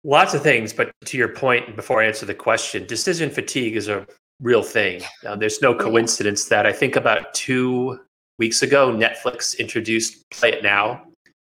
Lots 0.02 0.34
of 0.34 0.42
things, 0.42 0.72
but 0.72 0.92
to 1.04 1.18
your 1.18 1.28
point, 1.28 1.76
before 1.76 2.00
I 2.00 2.06
answer 2.06 2.24
the 2.24 2.34
question, 2.34 2.86
decision 2.86 3.28
fatigue 3.28 3.76
is 3.76 3.88
a 3.88 4.06
real 4.40 4.62
thing. 4.62 5.02
Now, 5.24 5.32
uh, 5.32 5.36
there's 5.36 5.60
no 5.60 5.74
coincidence 5.74 6.46
that 6.46 6.64
I 6.64 6.72
think 6.72 6.96
about 6.96 7.34
two 7.34 7.98
weeks 8.38 8.62
ago, 8.62 8.92
Netflix 8.92 9.58
introduced 9.58 10.28
Play 10.30 10.52
It 10.52 10.62
Now, 10.62 11.02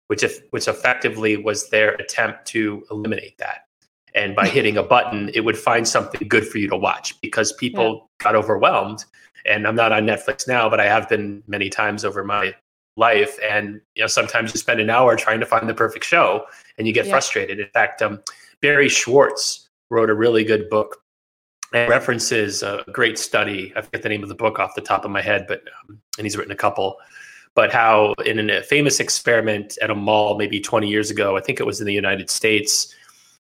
which 0.07 0.23
if, 0.23 0.41
which 0.51 0.67
effectively 0.67 1.37
was 1.37 1.69
their 1.69 1.93
attempt 1.95 2.45
to 2.47 2.83
eliminate 2.91 3.37
that. 3.37 3.65
And 4.13 4.35
by 4.35 4.47
hitting 4.49 4.77
a 4.77 4.83
button, 4.83 5.29
it 5.33 5.41
would 5.41 5.57
find 5.57 5.87
something 5.87 6.27
good 6.27 6.47
for 6.47 6.57
you 6.57 6.67
to 6.69 6.77
watch 6.77 7.19
because 7.21 7.53
people 7.53 8.09
yeah. 8.19 8.23
got 8.23 8.35
overwhelmed. 8.35 9.05
And 9.45 9.67
I'm 9.67 9.75
not 9.75 9.91
on 9.91 10.03
Netflix 10.03 10.47
now, 10.47 10.69
but 10.69 10.79
I 10.79 10.85
have 10.85 11.09
been 11.09 11.43
many 11.47 11.69
times 11.69 12.05
over 12.05 12.23
my 12.23 12.53
life. 12.97 13.37
And 13.49 13.81
you 13.95 14.03
know, 14.03 14.07
sometimes 14.07 14.53
you 14.53 14.59
spend 14.59 14.79
an 14.79 14.89
hour 14.89 15.15
trying 15.15 15.39
to 15.39 15.45
find 15.45 15.67
the 15.67 15.73
perfect 15.73 16.05
show, 16.05 16.45
and 16.77 16.85
you 16.85 16.93
get 16.93 17.05
yeah. 17.05 17.11
frustrated. 17.11 17.59
In 17.59 17.67
fact, 17.69 18.01
um, 18.01 18.21
Barry 18.61 18.89
Schwartz 18.89 19.67
wrote 19.89 20.09
a 20.09 20.13
really 20.13 20.43
good 20.43 20.69
book 20.69 21.01
and 21.73 21.89
references 21.89 22.63
a 22.63 22.83
great 22.91 23.17
study. 23.17 23.73
I 23.75 23.81
forget 23.81 24.01
the 24.01 24.09
name 24.09 24.23
of 24.23 24.29
the 24.29 24.35
book 24.35 24.59
off 24.59 24.75
the 24.75 24.81
top 24.81 25.05
of 25.05 25.11
my 25.11 25.21
head, 25.21 25.45
but 25.47 25.63
um, 25.89 26.01
and 26.17 26.25
he's 26.25 26.37
written 26.37 26.51
a 26.51 26.55
couple. 26.57 26.97
But 27.55 27.71
how 27.71 28.13
in 28.25 28.49
a 28.49 28.61
famous 28.63 28.99
experiment 28.99 29.77
at 29.81 29.89
a 29.89 29.95
mall 29.95 30.37
maybe 30.37 30.59
20 30.59 30.87
years 30.87 31.11
ago, 31.11 31.35
I 31.37 31.41
think 31.41 31.59
it 31.59 31.65
was 31.65 31.81
in 31.81 31.87
the 31.87 31.93
United 31.93 32.29
States, 32.29 32.95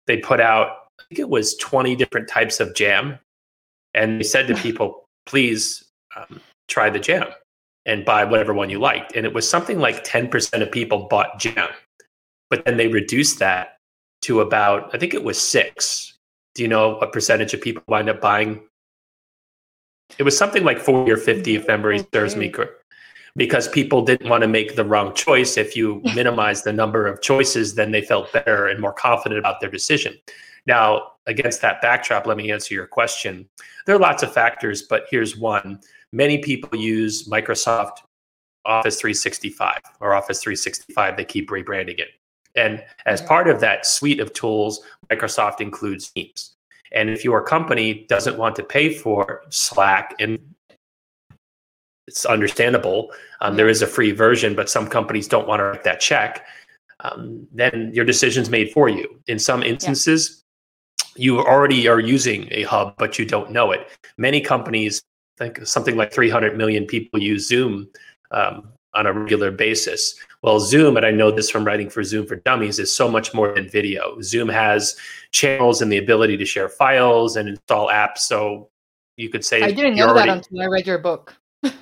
they 0.06 0.16
put 0.16 0.40
out 0.40 0.70
I 0.98 1.02
think 1.08 1.20
it 1.20 1.28
was 1.28 1.56
20 1.56 1.96
different 1.96 2.28
types 2.28 2.60
of 2.60 2.74
jam, 2.74 3.18
and 3.94 4.20
they 4.20 4.24
said 4.24 4.46
to 4.48 4.54
people, 4.62 5.04
"Please 5.26 5.84
um, 6.16 6.40
try 6.68 6.90
the 6.90 7.00
jam 7.00 7.28
and 7.86 8.04
buy 8.04 8.24
whatever 8.24 8.54
one 8.54 8.70
you 8.70 8.78
liked." 8.78 9.16
And 9.16 9.26
it 9.26 9.32
was 9.32 9.48
something 9.48 9.80
like 9.80 10.04
10% 10.04 10.62
of 10.62 10.70
people 10.70 11.08
bought 11.08 11.38
jam, 11.38 11.70
but 12.48 12.64
then 12.64 12.76
they 12.76 12.88
reduced 12.88 13.38
that 13.40 13.76
to 14.22 14.40
about 14.40 14.94
I 14.94 14.98
think 14.98 15.14
it 15.14 15.24
was 15.24 15.40
six 15.40 16.18
do 16.60 16.64
you 16.64 16.68
know 16.68 16.96
what 16.96 17.10
percentage 17.10 17.54
of 17.54 17.62
people 17.62 17.82
wind 17.88 18.10
up 18.10 18.20
buying? 18.20 18.60
It 20.18 20.24
was 20.24 20.36
something 20.36 20.62
like 20.62 20.78
40 20.78 21.10
or 21.10 21.16
50, 21.16 21.56
if 21.56 21.66
memory 21.66 22.00
oh, 22.00 22.06
serves 22.12 22.36
me 22.36 22.50
correct. 22.50 22.84
Because 23.34 23.66
people 23.66 24.04
didn't 24.04 24.28
want 24.28 24.42
to 24.42 24.46
make 24.46 24.76
the 24.76 24.84
wrong 24.84 25.14
choice. 25.14 25.56
If 25.56 25.74
you 25.74 26.02
minimize 26.14 26.62
the 26.62 26.74
number 26.74 27.06
of 27.06 27.22
choices, 27.22 27.74
then 27.74 27.92
they 27.92 28.02
felt 28.02 28.30
better 28.34 28.66
and 28.66 28.78
more 28.78 28.92
confident 28.92 29.38
about 29.38 29.62
their 29.62 29.70
decision. 29.70 30.18
Now, 30.66 31.12
against 31.26 31.62
that 31.62 31.80
backdrop, 31.80 32.26
let 32.26 32.36
me 32.36 32.52
answer 32.52 32.74
your 32.74 32.86
question. 32.86 33.48
There 33.86 33.96
are 33.96 33.98
lots 33.98 34.22
of 34.22 34.30
factors, 34.30 34.82
but 34.82 35.04
here's 35.10 35.38
one. 35.38 35.80
Many 36.12 36.42
people 36.42 36.78
use 36.78 37.26
Microsoft 37.26 38.00
Office 38.66 39.00
365 39.00 39.78
or 40.00 40.12
Office 40.12 40.42
365. 40.42 41.16
They 41.16 41.24
keep 41.24 41.48
rebranding 41.48 42.00
it. 42.00 42.19
And 42.56 42.84
as 43.06 43.22
part 43.22 43.48
of 43.48 43.60
that 43.60 43.86
suite 43.86 44.20
of 44.20 44.32
tools, 44.32 44.80
Microsoft 45.10 45.60
includes 45.60 46.10
Teams. 46.10 46.56
And 46.92 47.08
if 47.08 47.24
your 47.24 47.42
company 47.42 48.06
doesn't 48.08 48.36
want 48.36 48.56
to 48.56 48.62
pay 48.62 48.92
for 48.92 49.42
Slack, 49.50 50.14
and 50.18 50.38
it's 52.06 52.24
understandable, 52.24 53.12
um, 53.40 53.56
there 53.56 53.68
is 53.68 53.82
a 53.82 53.86
free 53.86 54.10
version, 54.10 54.54
but 54.54 54.68
some 54.68 54.88
companies 54.88 55.28
don't 55.28 55.46
want 55.46 55.60
to 55.60 55.64
write 55.64 55.84
that 55.84 56.00
check, 56.00 56.44
um, 57.00 57.46
then 57.52 57.90
your 57.94 58.04
decision's 58.04 58.50
made 58.50 58.72
for 58.72 58.88
you. 58.88 59.20
In 59.28 59.38
some 59.38 59.62
instances, 59.62 60.42
yeah. 61.14 61.22
you 61.22 61.38
already 61.38 61.86
are 61.86 62.00
using 62.00 62.48
a 62.50 62.64
hub, 62.64 62.94
but 62.98 63.18
you 63.18 63.24
don't 63.24 63.52
know 63.52 63.70
it. 63.70 63.86
Many 64.18 64.40
companies, 64.40 65.00
I 65.40 65.44
think 65.44 65.66
something 65.66 65.96
like 65.96 66.12
300 66.12 66.56
million 66.56 66.86
people 66.86 67.22
use 67.22 67.46
Zoom 67.46 67.88
um, 68.32 68.72
on 68.94 69.06
a 69.06 69.12
regular 69.12 69.50
basis. 69.50 70.14
Well, 70.42 70.58
Zoom, 70.58 70.96
and 70.96 71.04
I 71.04 71.10
know 71.10 71.30
this 71.30 71.50
from 71.50 71.64
writing 71.64 71.90
for 71.90 72.02
Zoom 72.02 72.26
for 72.26 72.36
Dummies, 72.36 72.78
is 72.78 72.94
so 72.94 73.08
much 73.08 73.34
more 73.34 73.54
than 73.54 73.68
video. 73.68 74.20
Zoom 74.22 74.48
has 74.48 74.96
channels 75.32 75.82
and 75.82 75.92
the 75.92 75.98
ability 75.98 76.36
to 76.38 76.44
share 76.44 76.68
files 76.68 77.36
and 77.36 77.48
install 77.48 77.88
apps. 77.88 78.18
So 78.18 78.70
you 79.16 79.28
could 79.28 79.44
say 79.44 79.62
I 79.62 79.70
didn't 79.70 79.96
know 79.96 80.08
already, 80.08 80.28
that 80.28 80.36
until 80.38 80.62
I 80.62 80.66
read 80.66 80.86
your 80.86 80.98
book. 80.98 81.36
a 81.62 81.72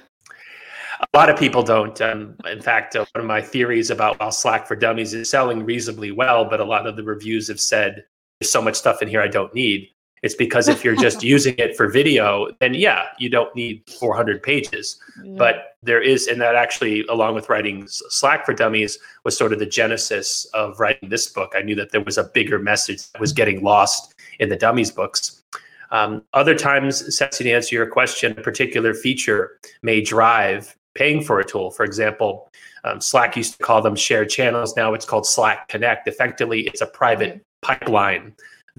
lot 1.15 1.31
of 1.31 1.39
people 1.39 1.63
don't. 1.63 2.01
Um, 2.01 2.35
in 2.47 2.61
fact, 2.61 2.97
uh, 2.97 3.07
one 3.15 3.23
of 3.23 3.27
my 3.27 3.41
theories 3.41 3.91
about 3.91 4.19
well, 4.19 4.33
Slack 4.33 4.67
for 4.67 4.77
Dummies 4.77 5.15
is 5.15 5.31
selling 5.31 5.65
reasonably 5.65 6.11
well, 6.11 6.45
but 6.45 6.61
a 6.61 6.65
lot 6.65 6.87
of 6.87 6.97
the 6.97 7.05
reviews 7.05 7.49
have 7.49 7.61
said 7.61 8.05
there's 8.41 8.51
so 8.51 8.63
much 8.63 8.75
stuff 8.75 9.03
in 9.03 9.09
here 9.09 9.23
I 9.23 9.29
don't 9.29 9.55
need. 9.55 9.89
It's 10.23 10.35
because 10.35 10.69
if 10.69 10.85
you're 10.85 10.97
just 10.97 11.23
using 11.35 11.55
it 11.59 11.77
for 11.77 11.89
video, 11.89 12.49
then 12.61 12.75
yeah, 12.75 13.07
you 13.19 13.29
don't 13.29 13.55
need 13.55 13.83
400 13.99 14.43
pages. 14.43 15.01
Yeah. 15.23 15.35
But 15.37 15.77
there 15.83 16.01
is, 16.01 16.27
and 16.27 16.41
that 16.41 16.55
actually, 16.55 17.07
along 17.07 17.35
with 17.35 17.49
writing 17.49 17.87
Slack 17.89 18.45
for 18.45 18.53
Dummies, 18.53 18.99
was 19.25 19.37
sort 19.37 19.53
of 19.53 19.59
the 19.59 19.67
genesis 19.67 20.45
of 20.55 20.79
writing 20.81 21.09
this 21.09 21.29
book. 21.29 21.53
I 21.57 21.63
knew 21.63 21.75
that 21.77 21.93
there 21.93 22.03
was 22.03 22.19
a 22.19 22.25
bigger 22.25 22.59
message 22.59 23.11
that 23.13 23.21
was 23.21 23.33
getting 23.33 23.63
lost 23.63 24.15
in 24.41 24.49
the 24.49 24.57
Dummies 24.57 24.91
books. 24.91 25.43
Um, 25.91 26.23
other 26.35 26.55
times, 26.55 27.17
Ceci, 27.17 27.45
to 27.45 27.51
answer 27.53 27.75
your 27.75 27.87
question, 27.87 28.33
a 28.33 28.43
particular 28.43 28.93
feature 28.93 29.59
may 29.83 30.01
drive 30.01 30.77
paying 30.95 31.23
for 31.23 31.39
a 31.41 31.45
tool. 31.45 31.71
For 31.71 31.85
example, 31.85 32.51
um, 32.85 33.01
Slack 33.01 33.37
used 33.37 33.57
to 33.57 33.63
call 33.65 33.81
them 33.81 33.97
shared 33.97 34.29
channels. 34.29 34.77
Now 34.77 34.95
it's 34.95 35.07
called 35.07 35.27
Slack 35.27 35.69
Connect. 35.69 36.09
Effectively, 36.09 36.63
it's 36.63 36.81
a 36.81 36.87
private 36.87 37.43
pipeline 37.63 38.35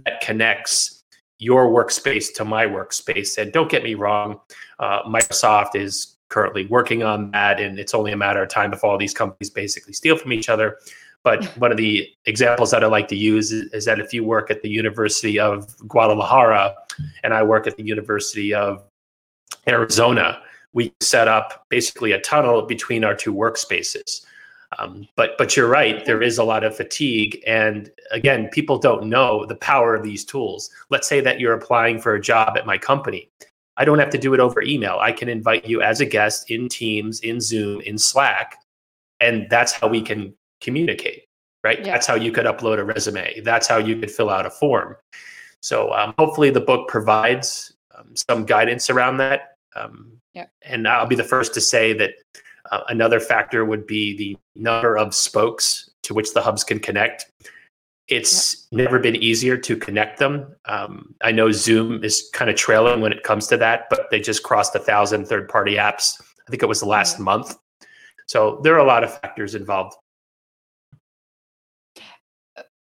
that 0.06 0.22
connects 0.22 0.99
your 1.40 1.70
workspace 1.70 2.34
to 2.36 2.46
my 2.46 2.66
workspace. 2.66 3.38
And 3.38 3.52
don't 3.52 3.72
get 3.72 3.84
me 3.84 3.96
wrong, 3.96 4.40
uh, 4.80 5.04
Microsoft 5.04 5.76
is 5.76 6.18
currently 6.28 6.68
working 6.68 7.02
on 7.02 7.32
that, 7.32 7.60
and 7.60 7.80
it's 7.80 7.96
only 7.96 8.12
a 8.12 8.18
matter 8.18 8.44
of 8.44 8.50
time 8.50 8.70
before 8.70 8.92
all 8.92 8.98
these 8.98 9.14
companies 9.14 9.50
basically 9.50 9.94
steal 9.94 10.16
from 10.18 10.32
each 10.32 10.50
other. 10.50 10.78
But 11.24 11.46
one 11.58 11.72
of 11.72 11.78
the 11.78 12.08
examples 12.26 12.72
that 12.72 12.84
I 12.84 12.88
like 12.88 13.08
to 13.08 13.16
use 13.16 13.52
is, 13.52 13.72
is, 13.74 13.86
that 13.86 14.00
if 14.00 14.14
you 14.14 14.24
work 14.24 14.52
at 14.52 14.62
the 14.62 14.70
University 14.70 15.40
of 15.40 15.76
Guadalajara 15.88 16.76
and 17.24 17.34
I 17.34 17.42
work 17.42 17.68
at 17.68 17.78
the 17.78 17.84
University 17.84 18.54
of 18.54 18.84
Arizona, 19.68 20.42
we 20.74 20.94
set 21.02 21.28
up 21.28 21.66
basically 21.70 22.12
a 22.12 22.22
tunnel 22.22 22.62
between 22.64 23.04
our 23.04 23.16
two 23.16 23.34
workspaces. 23.34 24.26
Um, 24.78 25.08
but 25.16 25.38
but 25.38 25.56
you're 25.58 25.68
right. 25.68 26.06
There 26.06 26.22
is 26.22 26.38
a 26.38 26.44
lot 26.44 26.64
of 26.64 26.76
fatigue, 26.76 27.42
and 27.48 27.90
again, 28.12 28.50
people 28.50 28.78
don't 28.78 29.08
know 29.08 29.46
the 29.46 29.56
power 29.56 29.96
of 29.96 30.04
these 30.04 30.24
tools. 30.24 30.70
Let's 30.90 31.08
say 31.08 31.22
that 31.22 31.40
you're 31.40 31.54
applying 31.54 32.00
for 32.00 32.14
a 32.14 32.22
job 32.22 32.56
at 32.56 32.68
my 32.68 32.78
company. 32.78 33.32
I 33.78 33.86
don't 33.86 33.98
have 33.98 34.12
to 34.12 34.18
do 34.18 34.34
it 34.34 34.40
over 34.40 34.62
email. 34.62 35.00
I 35.00 35.12
can 35.12 35.28
invite 35.28 35.66
you 35.66 35.82
as 35.82 36.02
a 36.02 36.06
guest 36.06 36.52
in 36.52 36.70
Teams, 36.70 37.20
in 37.22 37.42
Zoom, 37.42 37.82
in 37.82 37.98
Slack, 37.98 38.58
and 39.20 39.48
that's 39.50 39.72
how 39.72 39.88
we 39.88 40.02
can 40.02 40.36
communicate. 40.62 41.24
Right? 41.64 41.80
Yeah. 41.80 41.94
That's 41.94 42.08
how 42.08 42.16
you 42.16 42.32
could 42.32 42.46
upload 42.46 42.78
a 42.78 42.84
resume. 42.84 43.42
That's 43.42 43.68
how 43.68 43.78
you 43.78 43.98
could 43.98 44.12
fill 44.12 44.30
out 44.30 44.46
a 44.46 44.50
form. 44.50 44.96
So 45.62 45.92
um, 45.94 46.14
hopefully, 46.18 46.52
the 46.52 46.62
book 46.62 46.88
provides 46.88 47.74
um, 47.98 48.16
some 48.16 48.46
guidance 48.46 48.90
around 48.90 49.18
that. 49.18 49.58
Um, 49.76 50.20
yeah. 50.34 50.46
And 50.62 50.88
I'll 50.88 51.08
be 51.08 51.16
the 51.16 51.24
first 51.24 51.54
to 51.56 51.62
say 51.62 51.94
that 51.94 52.12
uh, 52.72 52.82
another 52.90 53.20
factor 53.20 53.66
would 53.66 53.88
be 53.88 54.16
the 54.18 54.38
number 54.56 54.98
of 54.98 55.14
spokes 55.16 55.90
to 56.04 56.14
which 56.14 56.34
the 56.34 56.42
hubs 56.42 56.64
can 56.64 56.80
connect. 56.80 57.26
It's 58.08 58.68
never 58.72 58.98
been 58.98 59.16
easier 59.16 59.56
to 59.58 59.78
connect 59.78 60.18
them. 60.18 60.56
Um, 60.66 61.14
I 61.22 61.32
know 61.32 61.52
Zoom 61.52 62.04
is 62.04 62.30
kind 62.34 62.50
of 62.50 62.56
trailing 62.56 63.02
when 63.02 63.14
it 63.14 63.24
comes 63.24 63.46
to 63.48 63.58
that, 63.58 63.86
but 63.90 64.10
they 64.10 64.20
just 64.20 64.42
crossed 64.42 64.74
a 64.76 64.80
thousand 64.80 65.28
third 65.28 65.48
party 65.48 65.76
apps. 65.76 66.20
I 66.22 66.50
think 66.50 66.64
it 66.64 66.66
was 66.66 66.80
the 66.80 66.88
last 66.88 67.20
month. 67.20 67.56
So 68.28 68.60
there 68.64 68.74
are 68.74 68.80
a 68.80 68.88
lot 68.88 69.04
of 69.04 69.20
factors 69.20 69.54
involved. 69.54 69.96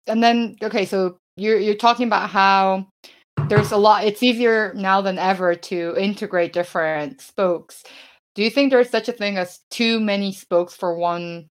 And 0.08 0.22
then, 0.22 0.56
okay, 0.62 0.84
so 0.84 1.18
you're 1.36 1.58
you're 1.58 1.76
talking 1.76 2.08
about 2.08 2.28
how 2.28 2.88
there's 3.48 3.70
a 3.70 3.76
lot. 3.76 4.04
It's 4.04 4.22
easier 4.22 4.74
now 4.74 5.00
than 5.00 5.18
ever 5.18 5.54
to 5.54 5.94
integrate 5.96 6.52
different 6.52 7.20
spokes 7.20 7.84
do 8.34 8.42
you 8.42 8.50
think 8.50 8.70
there's 8.70 8.90
such 8.90 9.08
a 9.08 9.12
thing 9.12 9.36
as 9.36 9.60
too 9.70 10.00
many 10.00 10.32
spokes 10.32 10.74
for 10.74 10.96
one 10.96 11.48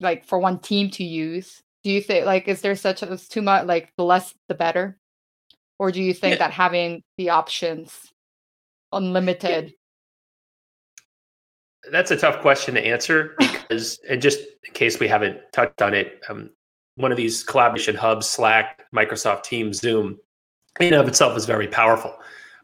like 0.00 0.24
for 0.24 0.38
one 0.38 0.58
team 0.58 0.90
to 0.90 1.04
use? 1.04 1.62
Do 1.84 1.90
you 1.90 2.00
think 2.00 2.26
like 2.26 2.48
is 2.48 2.60
there 2.60 2.76
such 2.76 3.02
as 3.02 3.28
too 3.28 3.42
much 3.42 3.66
like 3.66 3.92
the 3.96 4.04
less 4.04 4.34
the 4.48 4.54
better? 4.54 4.98
Or 5.78 5.92
do 5.92 6.02
you 6.02 6.12
think 6.12 6.34
yeah. 6.34 6.48
that 6.48 6.52
having 6.52 7.02
the 7.16 7.30
options 7.30 8.12
unlimited 8.90 9.74
that's 11.92 12.10
a 12.10 12.16
tough 12.16 12.40
question 12.40 12.74
to 12.74 12.84
answer 12.84 13.34
because 13.38 14.00
and 14.08 14.20
just 14.22 14.40
in 14.66 14.72
case 14.72 14.98
we 14.98 15.06
haven't 15.06 15.38
touched 15.52 15.82
on 15.82 15.92
it 15.92 16.22
um, 16.30 16.48
one 16.96 17.10
of 17.10 17.18
these 17.18 17.44
collaboration 17.44 17.94
hubs 17.94 18.26
slack 18.26 18.82
microsoft 18.94 19.42
teams 19.44 19.78
zoom 19.78 20.18
in 20.80 20.92
and 20.92 21.02
of 21.02 21.08
itself 21.08 21.36
is 21.36 21.46
very 21.46 21.66
powerful. 21.66 22.14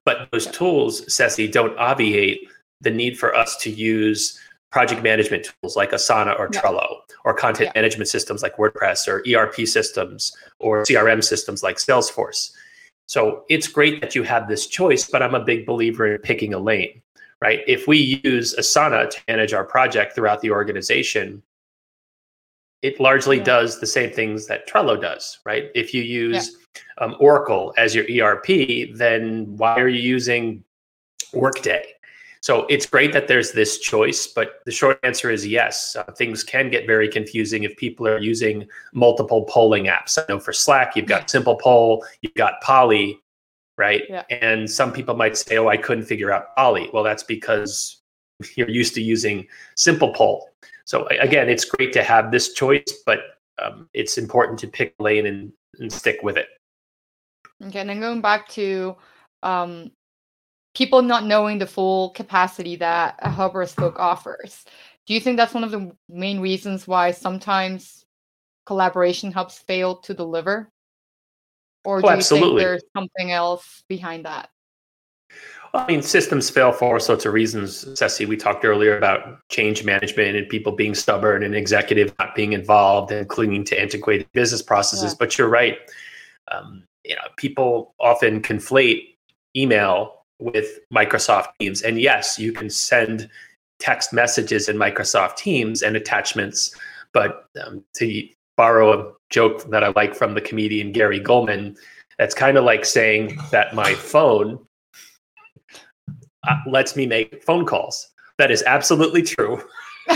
But 0.04 0.28
those 0.30 0.46
tools 0.48 1.12
ceci 1.12 1.48
don't 1.48 1.76
obviate 1.78 2.48
the 2.84 2.90
need 2.90 3.18
for 3.18 3.34
us 3.34 3.56
to 3.56 3.70
use 3.70 4.38
project 4.70 5.02
management 5.02 5.48
tools 5.60 5.76
like 5.76 5.92
Asana 5.92 6.38
or 6.38 6.48
Trello, 6.48 6.96
or 7.24 7.32
content 7.32 7.70
yeah. 7.74 7.80
management 7.80 8.08
systems 8.08 8.42
like 8.42 8.56
WordPress, 8.56 9.06
or 9.06 9.22
ERP 9.32 9.68
systems, 9.68 10.36
or 10.58 10.82
CRM 10.82 11.22
systems 11.22 11.62
like 11.62 11.76
Salesforce. 11.76 12.50
So 13.06 13.44
it's 13.48 13.68
great 13.68 14.00
that 14.00 14.14
you 14.14 14.24
have 14.24 14.48
this 14.48 14.66
choice, 14.66 15.08
but 15.08 15.22
I'm 15.22 15.34
a 15.34 15.44
big 15.44 15.64
believer 15.64 16.14
in 16.14 16.20
picking 16.20 16.54
a 16.54 16.58
lane, 16.58 17.02
right? 17.40 17.60
If 17.66 17.86
we 17.86 18.20
use 18.24 18.54
Asana 18.56 19.10
to 19.10 19.20
manage 19.28 19.52
our 19.52 19.64
project 19.64 20.14
throughout 20.14 20.40
the 20.40 20.50
organization, 20.50 21.42
it 22.82 22.98
largely 22.98 23.38
yeah. 23.38 23.44
does 23.44 23.80
the 23.80 23.86
same 23.86 24.10
things 24.10 24.46
that 24.48 24.68
Trello 24.68 25.00
does, 25.00 25.38
right? 25.46 25.70
If 25.74 25.94
you 25.94 26.02
use 26.02 26.56
yeah. 26.74 27.04
um, 27.04 27.16
Oracle 27.20 27.72
as 27.78 27.94
your 27.94 28.06
ERP, 28.10 28.92
then 28.92 29.56
why 29.56 29.78
are 29.78 29.88
you 29.88 30.00
using 30.00 30.64
Workday? 31.32 31.93
So 32.44 32.66
it's 32.68 32.84
great 32.84 33.14
that 33.14 33.26
there's 33.26 33.52
this 33.52 33.78
choice, 33.78 34.26
but 34.26 34.60
the 34.66 34.70
short 34.70 35.00
answer 35.02 35.30
is 35.30 35.46
yes. 35.46 35.96
Uh, 35.96 36.02
things 36.12 36.44
can 36.44 36.68
get 36.68 36.86
very 36.86 37.08
confusing 37.08 37.64
if 37.64 37.74
people 37.78 38.06
are 38.06 38.18
using 38.18 38.68
multiple 38.92 39.46
polling 39.48 39.84
apps. 39.84 40.18
I 40.18 40.26
know 40.28 40.38
for 40.38 40.52
Slack, 40.52 40.94
you've 40.94 41.06
got 41.06 41.30
Simple 41.30 41.56
Poll, 41.56 42.04
you've 42.20 42.34
got 42.34 42.60
Polly, 42.60 43.18
right? 43.78 44.02
Yeah. 44.10 44.24
And 44.30 44.70
some 44.70 44.92
people 44.92 45.16
might 45.16 45.38
say, 45.38 45.56
oh, 45.56 45.68
I 45.68 45.78
couldn't 45.78 46.04
figure 46.04 46.30
out 46.30 46.54
Polly. 46.54 46.90
Well, 46.92 47.02
that's 47.02 47.22
because 47.22 48.02
you're 48.56 48.68
used 48.68 48.94
to 48.96 49.00
using 49.00 49.46
Simple 49.74 50.12
Poll. 50.12 50.50
So 50.84 51.06
again, 51.06 51.48
it's 51.48 51.64
great 51.64 51.94
to 51.94 52.04
have 52.04 52.30
this 52.30 52.52
choice, 52.52 52.92
but 53.06 53.20
um, 53.58 53.88
it's 53.94 54.18
important 54.18 54.58
to 54.58 54.68
pick 54.68 54.94
a 55.00 55.02
lane 55.02 55.24
and, 55.24 55.50
and 55.78 55.90
stick 55.90 56.18
with 56.22 56.36
it. 56.36 56.48
Okay, 57.64 57.80
and 57.80 57.88
then 57.88 58.00
going 58.00 58.20
back 58.20 58.48
to 58.48 58.96
um, 59.42 59.92
people 60.74 61.02
not 61.02 61.24
knowing 61.24 61.58
the 61.58 61.66
full 61.66 62.10
capacity 62.10 62.76
that 62.76 63.16
a 63.20 63.30
hub 63.30 63.54
or 63.54 63.62
a 63.62 63.66
spoke 63.66 63.98
offers. 63.98 64.64
Do 65.06 65.14
you 65.14 65.20
think 65.20 65.36
that's 65.36 65.54
one 65.54 65.64
of 65.64 65.70
the 65.70 65.92
main 66.08 66.40
reasons 66.40 66.88
why 66.88 67.12
sometimes 67.12 68.04
collaboration 68.66 69.32
hubs 69.32 69.58
fail 69.58 69.96
to 69.96 70.14
deliver? 70.14 70.70
Or 71.84 72.00
do 72.00 72.08
oh, 72.08 72.14
you 72.14 72.22
think 72.22 72.58
there's 72.58 72.82
something 72.96 73.30
else 73.30 73.84
behind 73.88 74.24
that? 74.24 74.48
I 75.74 75.86
mean, 75.86 76.02
systems 76.02 76.48
fail 76.48 76.70
for 76.72 76.94
all 76.94 77.00
sorts 77.00 77.26
of 77.26 77.34
reasons. 77.34 77.98
Ceci, 77.98 78.26
we 78.26 78.36
talked 78.36 78.64
earlier 78.64 78.96
about 78.96 79.40
change 79.48 79.84
management 79.84 80.36
and 80.36 80.48
people 80.48 80.72
being 80.72 80.94
stubborn 80.94 81.42
and 81.42 81.54
executive 81.54 82.14
not 82.18 82.34
being 82.34 82.52
involved 82.52 83.10
and 83.10 83.28
clinging 83.28 83.64
to 83.64 83.80
antiquated 83.80 84.30
business 84.32 84.62
processes. 84.62 85.12
Yeah. 85.12 85.16
But 85.18 85.36
you're 85.36 85.48
right. 85.48 85.78
Um, 86.50 86.84
you 87.04 87.16
know, 87.16 87.22
people 87.36 87.94
often 87.98 88.40
conflate 88.40 89.16
email 89.56 90.23
with 90.38 90.80
Microsoft 90.92 91.48
Teams. 91.60 91.82
And 91.82 92.00
yes, 92.00 92.38
you 92.38 92.52
can 92.52 92.70
send 92.70 93.28
text 93.78 94.12
messages 94.12 94.68
in 94.68 94.76
Microsoft 94.76 95.36
Teams 95.36 95.82
and 95.82 95.96
attachments. 95.96 96.74
But 97.12 97.46
um, 97.64 97.84
to 97.94 98.28
borrow 98.56 98.92
a 98.92 99.12
joke 99.30 99.68
that 99.70 99.84
I 99.84 99.92
like 99.96 100.14
from 100.14 100.34
the 100.34 100.40
comedian 100.40 100.92
Gary 100.92 101.20
Gulman, 101.20 101.76
that's 102.18 102.34
kind 102.34 102.56
of 102.56 102.64
like 102.64 102.84
saying 102.84 103.38
that 103.50 103.74
my 103.74 103.94
phone 103.94 104.64
uh, 106.48 106.56
lets 106.66 106.96
me 106.96 107.06
make 107.06 107.42
phone 107.42 107.66
calls. 107.66 108.08
That 108.38 108.50
is 108.50 108.62
absolutely 108.64 109.22
true. 109.22 109.62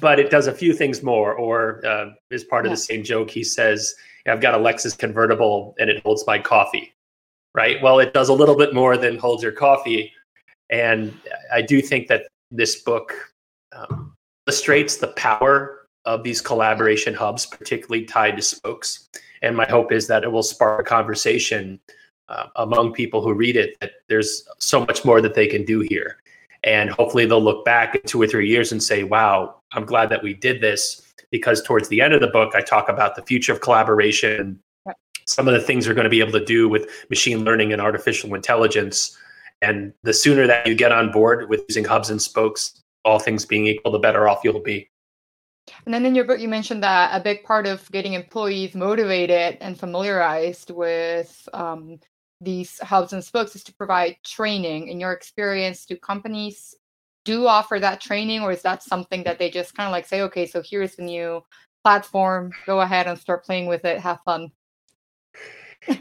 but 0.00 0.18
it 0.18 0.30
does 0.30 0.46
a 0.46 0.52
few 0.52 0.72
things 0.72 1.02
more. 1.02 1.34
Or 1.34 1.84
uh, 1.86 2.10
as 2.32 2.44
part 2.44 2.66
of 2.66 2.70
Yeah. 2.70 2.74
the 2.74 2.80
same 2.80 3.04
joke, 3.04 3.30
he 3.30 3.44
says, 3.44 3.94
"I've 4.26 4.40
got 4.40 4.54
a 4.54 4.58
Lexus 4.58 4.96
convertible 4.96 5.74
and 5.78 5.88
it 5.90 6.02
holds 6.02 6.26
my 6.26 6.38
coffee." 6.38 6.92
Right. 7.56 7.80
Well, 7.80 8.00
it 8.00 8.12
does 8.12 8.28
a 8.28 8.34
little 8.34 8.54
bit 8.54 8.74
more 8.74 8.98
than 8.98 9.16
holds 9.16 9.42
your 9.42 9.52
coffee, 9.52 10.12
and 10.68 11.18
I 11.52 11.62
do 11.62 11.80
think 11.80 12.06
that 12.08 12.24
this 12.50 12.82
book 12.82 13.14
um, 13.74 14.12
illustrates 14.46 14.96
the 14.96 15.08
power 15.08 15.86
of 16.04 16.22
these 16.22 16.40
collaboration 16.40 17.14
hubs, 17.14 17.46
particularly 17.46 18.04
tied 18.04 18.36
to 18.36 18.42
spokes. 18.42 19.08
And 19.42 19.56
my 19.56 19.66
hope 19.66 19.90
is 19.90 20.06
that 20.06 20.22
it 20.22 20.30
will 20.30 20.42
spark 20.42 20.80
a 20.80 20.84
conversation 20.84 21.80
uh, 22.28 22.46
among 22.56 22.92
people 22.92 23.22
who 23.22 23.32
read 23.32 23.56
it 23.56 23.78
that 23.80 23.92
there's 24.08 24.48
so 24.58 24.80
much 24.80 25.04
more 25.04 25.20
that 25.20 25.34
they 25.34 25.46
can 25.46 25.64
do 25.64 25.80
here. 25.80 26.18
And 26.64 26.90
hopefully 26.90 27.26
they'll 27.26 27.42
look 27.42 27.64
back 27.64 27.94
in 27.94 28.02
two 28.02 28.20
or 28.20 28.26
three 28.26 28.48
years 28.48 28.72
and 28.72 28.82
say, 28.82 29.04
wow, 29.04 29.60
I'm 29.72 29.84
glad 29.84 30.08
that 30.10 30.22
we 30.22 30.34
did 30.34 30.60
this. 30.60 31.02
Because 31.30 31.62
towards 31.62 31.88
the 31.88 32.00
end 32.00 32.14
of 32.14 32.20
the 32.20 32.28
book, 32.28 32.54
I 32.54 32.60
talk 32.60 32.88
about 32.88 33.16
the 33.16 33.22
future 33.22 33.52
of 33.52 33.60
collaboration. 33.60 34.60
Some 35.26 35.48
of 35.48 35.54
the 35.54 35.60
things 35.60 35.86
we're 35.86 35.94
going 35.94 36.04
to 36.04 36.10
be 36.10 36.20
able 36.20 36.32
to 36.32 36.44
do 36.44 36.68
with 36.68 36.88
machine 37.10 37.44
learning 37.44 37.72
and 37.72 37.82
artificial 37.82 38.34
intelligence. 38.34 39.16
And 39.62 39.92
the 40.02 40.12
sooner 40.12 40.46
that 40.46 40.66
you 40.66 40.74
get 40.74 40.92
on 40.92 41.10
board 41.10 41.48
with 41.48 41.64
using 41.68 41.84
hubs 41.84 42.10
and 42.10 42.20
spokes, 42.20 42.80
all 43.04 43.18
things 43.18 43.44
being 43.44 43.66
equal, 43.66 43.92
the 43.92 43.98
better 43.98 44.28
off 44.28 44.40
you'll 44.44 44.60
be. 44.60 44.88
And 45.84 45.92
then 45.92 46.06
in 46.06 46.14
your 46.14 46.24
book, 46.24 46.38
you 46.38 46.48
mentioned 46.48 46.82
that 46.84 47.18
a 47.18 47.22
big 47.22 47.42
part 47.42 47.66
of 47.66 47.90
getting 47.90 48.12
employees 48.12 48.74
motivated 48.74 49.58
and 49.60 49.78
familiarized 49.78 50.70
with 50.70 51.48
um, 51.52 51.98
these 52.40 52.78
hubs 52.80 53.12
and 53.12 53.24
spokes 53.24 53.56
is 53.56 53.64
to 53.64 53.74
provide 53.74 54.16
training. 54.24 54.88
In 54.88 55.00
your 55.00 55.12
experience, 55.12 55.86
do 55.86 55.96
companies 55.96 56.74
do 57.24 57.48
offer 57.48 57.80
that 57.80 58.00
training, 58.00 58.42
or 58.42 58.52
is 58.52 58.62
that 58.62 58.84
something 58.84 59.24
that 59.24 59.40
they 59.40 59.50
just 59.50 59.74
kind 59.74 59.88
of 59.88 59.92
like 59.92 60.06
say, 60.06 60.22
okay, 60.22 60.46
so 60.46 60.62
here's 60.64 60.94
the 60.94 61.02
new 61.02 61.42
platform, 61.82 62.52
go 62.66 62.80
ahead 62.80 63.08
and 63.08 63.18
start 63.18 63.44
playing 63.44 63.66
with 63.66 63.84
it, 63.84 63.98
have 63.98 64.20
fun? 64.24 64.52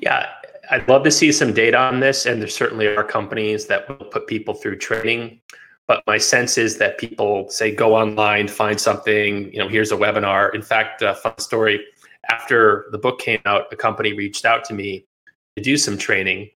Yeah, 0.02 0.28
I'd 0.72 0.88
love 0.88 1.04
to 1.04 1.12
see 1.12 1.32
some 1.32 1.54
data 1.54 1.78
on 1.78 2.00
this, 2.00 2.26
and 2.26 2.42
there 2.42 2.48
certainly 2.48 2.88
are 2.88 3.04
companies 3.04 3.68
that 3.68 3.88
will 3.88 4.08
put 4.08 4.28
people 4.28 4.54
through 4.54 4.78
training. 4.78 5.42
But 5.88 6.04
my 6.08 6.18
sense 6.18 6.58
is 6.58 6.78
that 6.80 6.98
people 6.98 7.50
say 7.50 7.74
go 7.74 7.96
online, 7.96 8.48
find 8.48 8.80
something. 8.80 9.52
You 9.54 9.60
know, 9.60 9.68
here's 9.68 9.92
a 9.92 9.96
webinar. 9.96 10.54
In 10.56 10.62
fact, 10.62 11.02
a 11.02 11.14
fun 11.14 11.38
story: 11.38 11.86
after 12.30 12.86
the 12.92 12.98
book 12.98 13.20
came 13.20 13.42
out, 13.46 13.72
a 13.72 13.76
company 13.76 14.14
reached 14.14 14.46
out 14.46 14.64
to 14.66 14.74
me 14.74 15.06
to 15.56 15.62
do 15.62 15.78
some 15.78 15.98
training, 15.98 16.50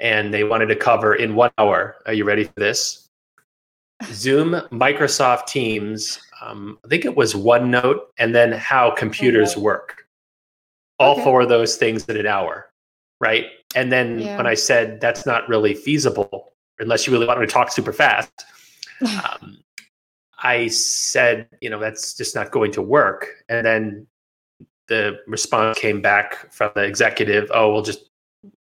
and 0.00 0.32
they 0.32 0.44
wanted 0.44 0.66
to 0.66 0.76
cover 0.76 1.14
in 1.14 1.34
one 1.34 1.50
hour. 1.58 1.96
Are 2.06 2.14
you 2.14 2.24
ready 2.24 2.44
for 2.44 2.54
this? 2.56 3.08
Zoom, 4.06 4.52
Microsoft 4.72 5.46
Teams. 5.46 6.18
Um, 6.40 6.78
I 6.84 6.88
think 6.88 7.04
it 7.04 7.14
was 7.14 7.34
OneNote, 7.34 8.00
and 8.18 8.34
then 8.34 8.52
how 8.52 8.90
computers 8.90 9.56
work. 9.56 10.01
All 11.02 11.12
Okay. 11.12 11.24
four 11.24 11.40
of 11.42 11.48
those 11.48 11.76
things 11.76 12.04
in 12.06 12.16
an 12.16 12.26
hour, 12.26 12.70
right? 13.20 13.46
And 13.74 13.90
then 13.90 14.20
Yeah. 14.20 14.36
when 14.36 14.46
I 14.46 14.54
said 14.54 15.00
that's 15.00 15.26
not 15.26 15.48
really 15.48 15.74
feasible, 15.74 16.52
unless 16.78 17.06
you 17.06 17.12
really 17.12 17.26
wanted 17.26 17.46
to 17.46 17.52
talk 17.52 17.70
super 17.72 17.92
fast, 17.92 18.32
um, 19.24 19.58
I 20.42 20.68
said, 20.68 21.48
you 21.60 21.70
know, 21.70 21.78
that's 21.78 22.14
just 22.14 22.34
not 22.34 22.50
going 22.50 22.72
to 22.72 22.82
work. 22.82 23.28
And 23.48 23.64
then 23.64 24.06
the 24.88 25.18
response 25.26 25.78
came 25.78 26.00
back 26.02 26.52
from 26.52 26.72
the 26.74 26.82
executive, 26.82 27.50
oh, 27.54 27.72
we'll 27.72 27.82
just 27.82 28.10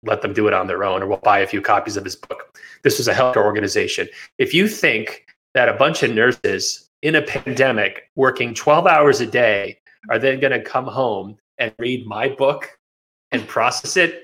let 0.04 0.22
them 0.22 0.34
do 0.34 0.48
it 0.48 0.54
on 0.54 0.68
their 0.68 0.84
own, 0.84 1.04
or 1.04 1.08
we'll 1.08 1.18
buy 1.18 1.40
a 1.40 1.48
few 1.48 1.62
copies 1.62 1.98
of 1.98 2.04
his 2.04 2.16
book. 2.16 2.58
This 2.84 2.98
was 2.98 3.08
a 3.08 3.14
healthcare 3.14 3.44
organization. 3.44 4.08
If 4.38 4.54
you 4.54 4.68
think 4.68 5.26
that 5.54 5.68
a 5.68 5.74
bunch 5.74 6.04
of 6.04 6.12
nurses 6.12 6.90
in 7.02 7.16
a 7.16 7.22
pandemic 7.22 8.10
working 8.16 8.54
12 8.54 8.88
hours 8.88 9.20
a 9.22 9.26
day 9.26 9.80
are 10.10 10.20
then 10.20 10.40
going 10.40 10.54
to 10.54 10.62
come 10.62 10.86
home 10.86 11.38
and 11.58 11.74
read 11.80 12.06
my 12.06 12.30
book 12.30 12.78
and 13.32 13.48
process 13.48 13.98
it, 13.98 14.24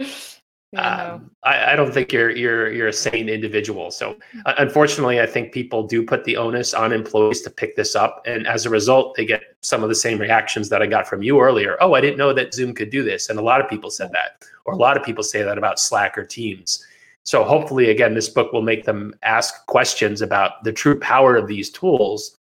Yeah, 0.72 0.96
no. 0.96 1.14
um, 1.14 1.30
I, 1.44 1.72
I 1.72 1.76
don't 1.76 1.92
think 1.92 2.12
you're 2.12 2.30
you're 2.30 2.72
you're 2.72 2.88
a 2.88 2.92
sane 2.92 3.28
individual. 3.28 3.90
So 3.90 4.16
uh, 4.46 4.54
unfortunately, 4.56 5.20
I 5.20 5.26
think 5.26 5.52
people 5.52 5.86
do 5.86 6.02
put 6.02 6.24
the 6.24 6.38
onus 6.38 6.72
on 6.72 6.92
employees 6.92 7.42
to 7.42 7.50
pick 7.50 7.76
this 7.76 7.94
up, 7.94 8.22
and 8.24 8.46
as 8.46 8.64
a 8.64 8.70
result, 8.70 9.14
they 9.14 9.26
get 9.26 9.42
some 9.60 9.82
of 9.82 9.90
the 9.90 9.94
same 9.94 10.18
reactions 10.18 10.70
that 10.70 10.80
I 10.80 10.86
got 10.86 11.06
from 11.06 11.22
you 11.22 11.40
earlier. 11.40 11.76
Oh, 11.82 11.92
I 11.92 12.00
didn't 12.00 12.16
know 12.16 12.32
that 12.32 12.54
Zoom 12.54 12.72
could 12.74 12.88
do 12.88 13.02
this, 13.02 13.28
and 13.28 13.38
a 13.38 13.42
lot 13.42 13.60
of 13.60 13.68
people 13.68 13.90
said 13.90 14.12
that, 14.12 14.44
or 14.64 14.72
a 14.72 14.78
lot 14.78 14.96
of 14.96 15.02
people 15.04 15.22
say 15.22 15.42
that 15.42 15.58
about 15.58 15.78
Slack 15.78 16.16
or 16.16 16.24
Teams. 16.24 16.86
So 17.24 17.44
hopefully, 17.44 17.90
again, 17.90 18.14
this 18.14 18.30
book 18.30 18.52
will 18.52 18.62
make 18.62 18.84
them 18.84 19.14
ask 19.22 19.66
questions 19.66 20.22
about 20.22 20.64
the 20.64 20.72
true 20.72 20.98
power 20.98 21.36
of 21.36 21.48
these 21.48 21.68
tools, 21.70 22.38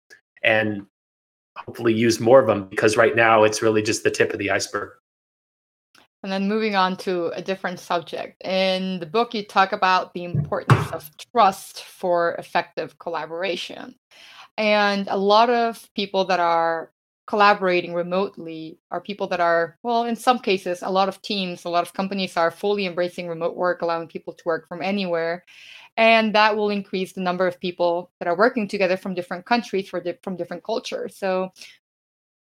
and 0.44 0.86
hopefully 1.66 1.94
use 1.94 2.20
more 2.20 2.40
of 2.40 2.48
them 2.48 2.68
because 2.70 2.98
right 2.98 3.16
now 3.16 3.44
it's 3.44 3.62
really 3.62 3.82
just 3.82 4.04
the 4.04 4.12
tip 4.12 4.32
of 4.34 4.40
the 4.40 4.52
iceberg. 4.52 4.92
And 6.24 6.32
then 6.32 6.48
moving 6.48 6.76
on 6.76 6.98
to 6.98 7.28
a 7.28 7.42
different 7.42 7.80
subject. 7.80 8.44
In 8.44 9.00
the 9.00 9.06
book, 9.06 9.34
you 9.34 9.46
talk 9.46 9.72
about 9.72 10.14
the 10.14 10.24
importance 10.24 10.92
of 10.92 11.10
trust 11.32 11.84
for 11.84 12.34
effective 12.36 12.98
collaboration. 12.98 13.96
And 14.58 15.08
a 15.10 15.18
lot 15.18 15.50
of 15.50 15.88
people 15.94 16.26
that 16.26 16.40
are 16.40 16.92
collaborating 17.28 17.94
remotely 17.94 18.80
are 18.90 19.02
people 19.02 19.28
that 19.28 19.40
are, 19.40 19.78
well, 19.84 20.06
in 20.06 20.16
some 20.16 20.40
cases, 20.40 20.82
a 20.82 20.90
lot 20.90 21.10
of 21.10 21.22
teams, 21.22 21.66
a 21.66 21.70
lot 21.70 21.84
of 21.84 21.94
companies 21.94 22.36
are 22.36 22.50
fully 22.50 22.86
embracing 22.86 23.28
remote 23.28 23.56
work, 23.56 23.82
allowing 23.82 24.08
people 24.08 24.34
to 24.34 24.44
work 24.46 24.68
from 24.68 24.82
anywhere. 24.82 25.44
And 25.98 26.36
that 26.36 26.56
will 26.56 26.70
increase 26.70 27.14
the 27.14 27.22
number 27.22 27.48
of 27.48 27.60
people 27.60 28.12
that 28.20 28.28
are 28.28 28.38
working 28.38 28.68
together 28.68 28.98
from 28.98 29.16
different 29.16 29.46
countries, 29.46 29.90
for 29.90 30.00
di- 30.00 30.18
from 30.22 30.38
different 30.38 30.64
cultures. 30.64 31.18
So, 31.18 31.52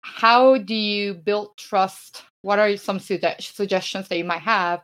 how 0.02 0.58
do 0.58 0.74
you 0.74 1.14
build 1.14 1.58
trust? 1.58 2.24
What 2.42 2.60
are 2.60 2.76
some 2.78 2.98
sugge- 2.98 3.42
suggestions 3.42 4.08
that 4.08 4.18
you 4.18 4.24
might 4.24 4.42
have 4.42 4.82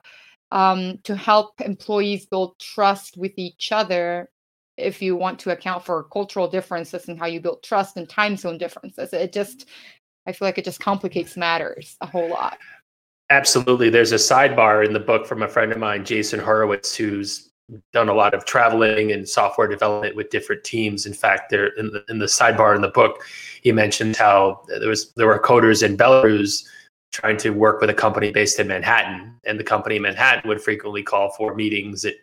um, 0.52 1.00
to 1.04 1.16
help 1.16 1.60
employees 1.62 2.26
build 2.26 2.60
trust 2.60 3.18
with 3.18 3.32
each 3.38 3.72
other 3.72 4.30
if 4.76 5.02
you 5.02 5.16
want 5.16 5.40
to 5.40 5.52
account 5.52 5.86
for 5.86 6.04
cultural 6.04 6.48
differences 6.48 7.08
and 7.08 7.18
how 7.18 7.26
you 7.26 7.40
build 7.40 7.64
trust 7.64 7.98
and 7.98 8.08
time 8.08 8.36
zone 8.36 8.58
differences? 8.58 9.14
It 9.14 9.32
just, 9.32 9.68
I 10.28 10.34
feel 10.34 10.46
like 10.48 10.58
it 10.58 10.66
just 10.66 10.82
complicates 10.82 11.38
matters 11.38 11.96
a 12.02 12.06
whole 12.06 12.30
lot. 12.30 12.58
Absolutely. 13.30 13.90
There's 13.90 14.12
a 14.12 14.16
sidebar 14.16 14.86
in 14.86 14.94
the 14.94 15.00
book 15.00 15.26
from 15.26 15.42
a 15.42 15.48
friend 15.48 15.72
of 15.72 15.78
mine, 15.78 16.06
Jason 16.06 16.40
Horowitz, 16.40 16.96
who's 16.96 17.47
done 17.92 18.10
a 18.10 18.14
lot 18.14 18.34
of 18.34 18.46
traveling 18.46 19.12
and 19.12 19.28
software 19.28 19.68
development 19.68 20.16
with 20.16 20.30
different 20.30 20.64
teams. 20.64 21.06
In 21.06 21.14
fact, 21.14 21.50
there 21.50 21.68
in 21.78 21.88
the, 21.88 22.04
in 22.10 22.20
the 22.20 22.26
sidebar 22.26 22.76
in 22.76 22.82
the 22.82 22.90
book, 22.90 23.24
he 23.62 23.72
mentioned 23.72 24.16
how 24.16 24.62
there 24.68 24.90
was 24.90 25.12
there 25.14 25.28
were 25.28 25.40
coders 25.40 25.84
in 25.84 25.98
Belarus 25.98 26.66
trying 27.12 27.38
to 27.38 27.50
work 27.52 27.82
with 27.82 27.90
a 27.90 27.94
company 27.94 28.32
based 28.32 28.60
in 28.60 28.68
Manhattan, 28.68 29.34
and 29.46 29.60
the 29.60 29.64
company 29.64 29.96
in 29.98 30.02
Manhattan 30.02 30.48
would 30.48 30.62
frequently 30.62 31.04
call 31.04 31.32
for 31.32 31.56
meetings 31.56 32.06
at 32.06 32.16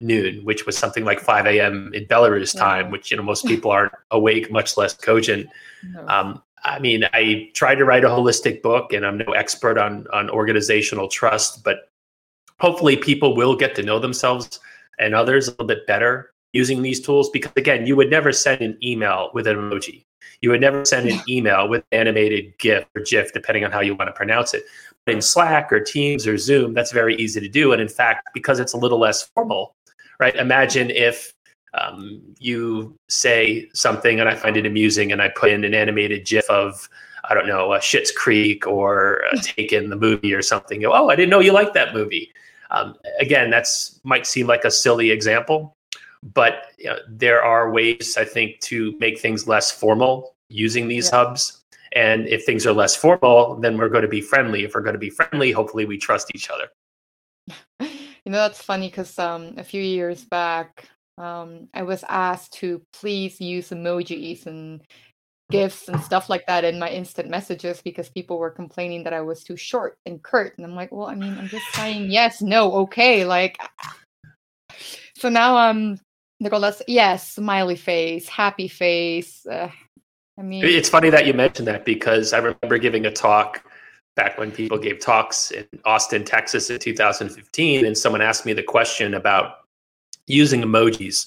noon, 0.00 0.44
which 0.44 0.66
was 0.66 0.78
something 0.78 1.04
like 1.04 1.20
5 1.20 1.46
a.m. 1.46 1.90
in 1.92 2.06
Belarus 2.06 2.56
time, 2.56 2.86
Wow. 2.86 2.92
which 2.92 3.10
you 3.10 3.16
know 3.16 3.22
most 3.22 3.46
people 3.46 3.70
aren't 3.70 3.92
awake, 4.10 4.50
much 4.50 4.76
less 4.76 4.94
cogent. 4.94 5.48
No. 5.84 6.06
Um, 6.08 6.42
I 6.64 6.78
mean, 6.78 7.04
I 7.14 7.50
tried 7.54 7.76
to 7.76 7.84
write 7.84 8.04
a 8.04 8.08
holistic 8.08 8.60
book, 8.60 8.92
and 8.92 9.06
I'm 9.06 9.18
no 9.18 9.32
expert 9.32 9.78
on 9.78 10.06
on 10.12 10.28
organizational 10.30 11.06
trust, 11.06 11.62
but 11.62 11.90
hopefully, 12.58 12.96
people 12.96 13.36
will 13.36 13.54
get 13.54 13.76
to 13.76 13.82
know 13.84 14.00
themselves 14.00 14.58
and 15.00 15.14
others 15.14 15.48
a 15.48 15.52
little 15.52 15.66
bit 15.66 15.86
better 15.86 16.32
using 16.52 16.82
these 16.82 17.00
tools. 17.00 17.30
Because 17.30 17.52
again, 17.56 17.86
you 17.86 17.96
would 17.96 18.10
never 18.10 18.32
send 18.32 18.60
an 18.60 18.78
email 18.82 19.30
with 19.34 19.46
an 19.46 19.56
emoji. 19.56 20.04
You 20.42 20.50
would 20.50 20.60
never 20.60 20.84
send 20.84 21.08
an 21.08 21.20
email 21.28 21.68
with 21.68 21.84
animated 21.92 22.56
GIF 22.58 22.84
or 22.96 23.02
GIF, 23.02 23.32
depending 23.32 23.64
on 23.64 23.72
how 23.72 23.80
you 23.80 23.94
want 23.94 24.08
to 24.08 24.12
pronounce 24.12 24.54
it. 24.54 24.64
But 25.04 25.14
in 25.14 25.22
Slack 25.22 25.72
or 25.72 25.80
Teams 25.80 26.26
or 26.26 26.38
Zoom, 26.38 26.72
that's 26.72 26.92
very 26.92 27.14
easy 27.16 27.40
to 27.40 27.48
do. 27.48 27.72
And 27.72 27.80
in 27.80 27.88
fact, 27.88 28.28
because 28.32 28.58
it's 28.58 28.72
a 28.72 28.78
little 28.78 28.98
less 28.98 29.28
formal, 29.34 29.74
right? 30.18 30.34
Imagine 30.36 30.90
if 30.90 31.32
um, 31.74 32.20
you 32.38 32.96
say 33.08 33.68
something 33.74 34.18
and 34.18 34.28
I 34.28 34.34
find 34.34 34.56
it 34.56 34.66
amusing 34.66 35.12
and 35.12 35.22
I 35.22 35.28
put 35.28 35.50
in 35.52 35.64
an 35.64 35.74
animated 35.74 36.26
GIF 36.26 36.48
of, 36.48 36.88
I 37.28 37.34
don't 37.34 37.46
know, 37.46 37.72
uh, 37.72 37.80
Schitt's 37.80 38.10
Creek 38.10 38.66
or 38.66 39.24
uh, 39.26 39.36
Taken 39.42 39.90
the 39.90 39.96
movie 39.96 40.34
or 40.34 40.42
something. 40.42 40.80
You 40.80 40.88
go, 40.88 40.94
oh, 40.94 41.10
I 41.10 41.16
didn't 41.16 41.30
know 41.30 41.40
you 41.40 41.52
liked 41.52 41.74
that 41.74 41.94
movie. 41.94 42.32
Um, 42.70 42.94
again, 43.18 43.50
that's 43.50 44.00
might 44.04 44.26
seem 44.26 44.46
like 44.46 44.64
a 44.64 44.70
silly 44.70 45.10
example, 45.10 45.76
but 46.34 46.66
you 46.78 46.86
know, 46.86 46.98
there 47.08 47.42
are 47.42 47.70
ways 47.70 48.16
I 48.18 48.24
think 48.24 48.60
to 48.60 48.96
make 48.98 49.18
things 49.18 49.46
less 49.48 49.70
formal 49.70 50.34
using 50.48 50.88
these 50.88 51.10
Yeah. 51.10 51.24
hubs. 51.24 51.62
And 51.92 52.28
if 52.28 52.44
things 52.44 52.66
are 52.66 52.72
less 52.72 52.94
formal, 52.94 53.56
then 53.56 53.76
we're 53.76 53.88
going 53.88 54.02
to 54.02 54.08
be 54.08 54.20
friendly. 54.20 54.64
If 54.64 54.74
we're 54.74 54.82
going 54.82 54.94
to 54.94 54.98
be 54.98 55.10
friendly, 55.10 55.50
hopefully 55.50 55.86
we 55.86 55.98
trust 55.98 56.30
each 56.34 56.50
other. 56.50 56.68
You 58.26 58.32
know, 58.32 58.38
that's 58.38 58.60
funny 58.62 58.88
because 58.88 59.18
um, 59.18 59.54
a 59.56 59.64
few 59.64 59.80
years 59.82 60.26
back, 60.26 60.90
um, 61.16 61.68
I 61.72 61.82
was 61.82 62.04
asked 62.06 62.52
to 62.60 62.82
please 62.92 63.40
use 63.40 63.70
emojis 63.70 64.44
and 64.44 64.82
gifs 65.50 65.88
and 65.88 66.00
stuff 66.00 66.28
like 66.28 66.46
that 66.46 66.64
in 66.64 66.78
my 66.78 66.88
instant 66.88 67.28
messages 67.28 67.82
because 67.82 68.08
people 68.08 68.38
were 68.38 68.50
complaining 68.50 69.04
that 69.04 69.12
I 69.12 69.20
was 69.20 69.42
too 69.44 69.56
short 69.56 69.98
and 70.06 70.22
curt. 70.22 70.56
And 70.56 70.66
I'm 70.66 70.74
like, 70.74 70.92
well, 70.92 71.08
I 71.08 71.14
mean, 71.14 71.36
I'm 71.38 71.48
just 71.48 71.66
saying 71.74 72.10
yes, 72.10 72.40
no, 72.40 72.72
okay. 72.72 73.24
Like, 73.24 73.58
so 75.16 75.28
now 75.28 75.96
girl 76.48 76.60
that's 76.60 76.80
yes, 76.88 77.32
smiley 77.32 77.76
face, 77.76 78.28
happy 78.28 78.68
face. 78.68 79.44
Uh, 79.44 79.70
I 80.38 80.42
mean, 80.42 80.64
it's 80.64 80.88
funny 80.88 81.10
that 81.10 81.26
you 81.26 81.34
mentioned 81.34 81.68
that 81.68 81.84
because 81.84 82.32
I 82.32 82.38
remember 82.38 82.78
giving 82.78 83.04
a 83.04 83.10
talk 83.10 83.64
back 84.16 84.38
when 84.38 84.50
people 84.50 84.78
gave 84.78 85.00
talks 85.00 85.50
in 85.50 85.66
Austin, 85.84 86.24
Texas 86.24 86.70
in 86.70 86.78
2015, 86.78 87.84
and 87.84 87.96
someone 87.96 88.22
asked 88.22 88.46
me 88.46 88.52
the 88.52 88.62
question 88.62 89.14
about 89.14 89.58
using 90.26 90.62
emojis. 90.62 91.26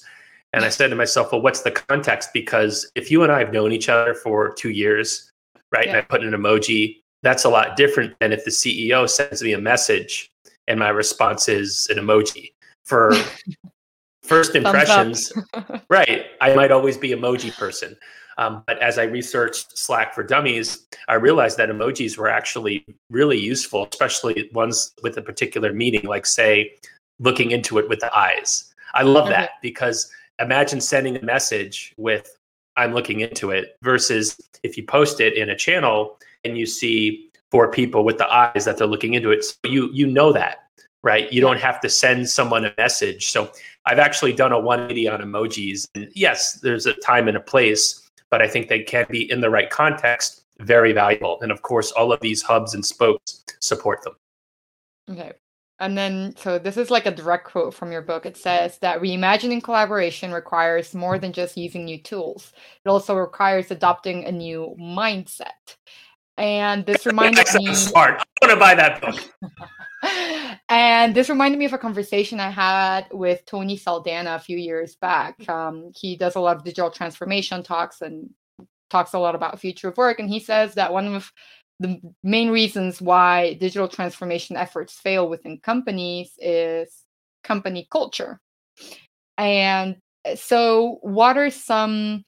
And 0.54 0.64
I 0.64 0.68
said 0.68 0.88
to 0.88 0.96
myself, 0.96 1.32
well, 1.32 1.40
what's 1.40 1.62
the 1.62 1.72
context? 1.72 2.30
Because 2.32 2.90
if 2.94 3.10
you 3.10 3.24
and 3.24 3.32
I 3.32 3.40
have 3.40 3.52
known 3.52 3.72
each 3.72 3.88
other 3.88 4.14
for 4.14 4.54
two 4.54 4.70
years, 4.70 5.30
right, 5.72 5.86
yeah. 5.86 5.90
and 5.90 5.98
I 5.98 6.02
put 6.02 6.22
an 6.22 6.30
emoji, 6.30 7.02
that's 7.22 7.44
a 7.44 7.48
lot 7.48 7.76
different 7.76 8.14
than 8.20 8.32
if 8.32 8.44
the 8.44 8.52
CEO 8.52 9.10
sends 9.10 9.42
me 9.42 9.52
a 9.52 9.58
message 9.58 10.30
and 10.68 10.78
my 10.78 10.90
response 10.90 11.48
is 11.48 11.88
an 11.90 11.96
emoji. 11.96 12.52
For 12.84 13.12
first 14.22 14.54
impressions, 14.54 15.32
right, 15.90 16.26
I 16.40 16.54
might 16.54 16.70
always 16.70 16.96
be 16.96 17.10
emoji 17.10 17.52
person. 17.56 17.96
Um, 18.38 18.62
but 18.66 18.78
as 18.78 18.98
I 18.98 19.04
researched 19.04 19.76
Slack 19.76 20.14
for 20.14 20.22
Dummies, 20.22 20.86
I 21.08 21.14
realized 21.14 21.56
that 21.58 21.68
emojis 21.68 22.16
were 22.16 22.28
actually 22.28 22.84
really 23.10 23.38
useful, 23.38 23.88
especially 23.90 24.50
ones 24.52 24.92
with 25.02 25.16
a 25.16 25.22
particular 25.22 25.72
meaning, 25.72 26.04
like, 26.04 26.26
say, 26.26 26.72
looking 27.18 27.50
into 27.50 27.78
it 27.78 27.88
with 27.88 28.00
the 28.00 28.16
eyes. 28.16 28.72
I 28.92 29.02
love 29.02 29.28
that 29.28 29.50
because 29.62 30.10
imagine 30.40 30.80
sending 30.80 31.16
a 31.16 31.22
message 31.22 31.94
with, 31.96 32.38
I'm 32.76 32.92
looking 32.92 33.20
into 33.20 33.50
it, 33.50 33.76
versus 33.82 34.36
if 34.62 34.76
you 34.76 34.84
post 34.84 35.20
it 35.20 35.34
in 35.34 35.50
a 35.50 35.56
channel 35.56 36.18
and 36.44 36.58
you 36.58 36.66
see 36.66 37.30
four 37.50 37.70
people 37.70 38.04
with 38.04 38.18
the 38.18 38.32
eyes 38.32 38.64
that 38.64 38.78
they're 38.78 38.86
looking 38.86 39.14
into 39.14 39.30
it. 39.30 39.44
So 39.44 39.54
you 39.64 39.90
you 39.92 40.06
know 40.06 40.32
that, 40.32 40.64
right? 41.02 41.32
You 41.32 41.40
don't 41.40 41.60
have 41.60 41.80
to 41.80 41.88
send 41.88 42.28
someone 42.28 42.64
a 42.64 42.74
message. 42.76 43.30
So 43.30 43.50
I've 43.86 43.98
actually 43.98 44.32
done 44.32 44.52
a 44.52 44.58
180 44.58 45.08
on 45.08 45.20
emojis. 45.20 45.86
And 45.94 46.10
yes, 46.14 46.54
there's 46.54 46.86
a 46.86 46.94
time 46.94 47.28
and 47.28 47.36
a 47.36 47.40
place 47.40 48.04
but 48.34 48.42
I 48.42 48.48
think 48.48 48.66
they 48.66 48.82
can 48.82 49.06
be 49.08 49.30
in 49.30 49.40
the 49.40 49.48
right 49.48 49.70
context 49.70 50.42
very 50.58 50.92
valuable. 50.92 51.38
And 51.40 51.52
of 51.52 51.62
course, 51.62 51.92
all 51.92 52.12
of 52.12 52.18
these 52.18 52.42
hubs 52.42 52.74
and 52.74 52.84
spokes 52.84 53.44
support 53.60 54.02
them. 54.02 54.14
Okay. 55.08 55.32
And 55.84 55.98
then, 55.98 56.34
so 56.38 56.58
this 56.58 56.78
is 56.78 56.90
like 56.90 57.04
a 57.04 57.10
direct 57.10 57.44
quote 57.44 57.74
from 57.74 57.92
your 57.92 58.00
book. 58.00 58.24
It 58.24 58.38
says 58.38 58.78
that 58.78 59.02
reimagining 59.02 59.62
collaboration 59.62 60.32
requires 60.32 60.94
more 60.94 61.18
than 61.18 61.30
just 61.30 61.58
using 61.58 61.84
new 61.84 61.98
tools, 61.98 62.54
it 62.82 62.88
also 62.88 63.14
requires 63.14 63.70
adopting 63.70 64.24
a 64.24 64.32
new 64.32 64.74
mindset. 64.80 65.76
And 66.38 66.86
this 66.86 67.04
reminded 67.06 67.46
me. 67.52 67.74
Smart. 67.74 68.22
I 68.42 68.46
want 68.46 68.54
to 68.54 68.56
buy 68.56 68.74
that 68.74 69.02
book. 69.02 69.20
and 70.70 71.14
this 71.14 71.28
reminded 71.28 71.58
me 71.58 71.66
of 71.66 71.74
a 71.74 71.78
conversation 71.78 72.40
I 72.40 72.48
had 72.48 73.06
with 73.12 73.44
Tony 73.44 73.76
Saldanha 73.76 74.36
a 74.36 74.40
few 74.40 74.56
years 74.56 74.96
back. 74.96 75.46
Um, 75.50 75.92
he 75.94 76.16
does 76.16 76.34
a 76.34 76.40
lot 76.40 76.56
of 76.56 76.64
digital 76.64 76.90
transformation 76.90 77.62
talks 77.62 78.00
and 78.00 78.30
talks 78.88 79.12
a 79.12 79.18
lot 79.18 79.34
about 79.34 79.60
future 79.60 79.88
of 79.88 79.98
work. 79.98 80.18
And 80.18 80.30
he 80.30 80.40
says 80.40 80.76
that 80.76 80.94
one 80.94 81.14
of 81.14 81.30
the 81.80 82.00
main 82.22 82.50
reasons 82.50 83.02
why 83.02 83.54
digital 83.54 83.88
transformation 83.88 84.56
efforts 84.56 84.94
fail 84.94 85.28
within 85.28 85.58
companies 85.58 86.32
is 86.38 87.04
company 87.42 87.86
culture. 87.90 88.40
And 89.36 89.96
eh, 90.24 90.36
so, 90.36 90.98
what 91.02 91.36
are 91.36 91.50
some 91.50 92.24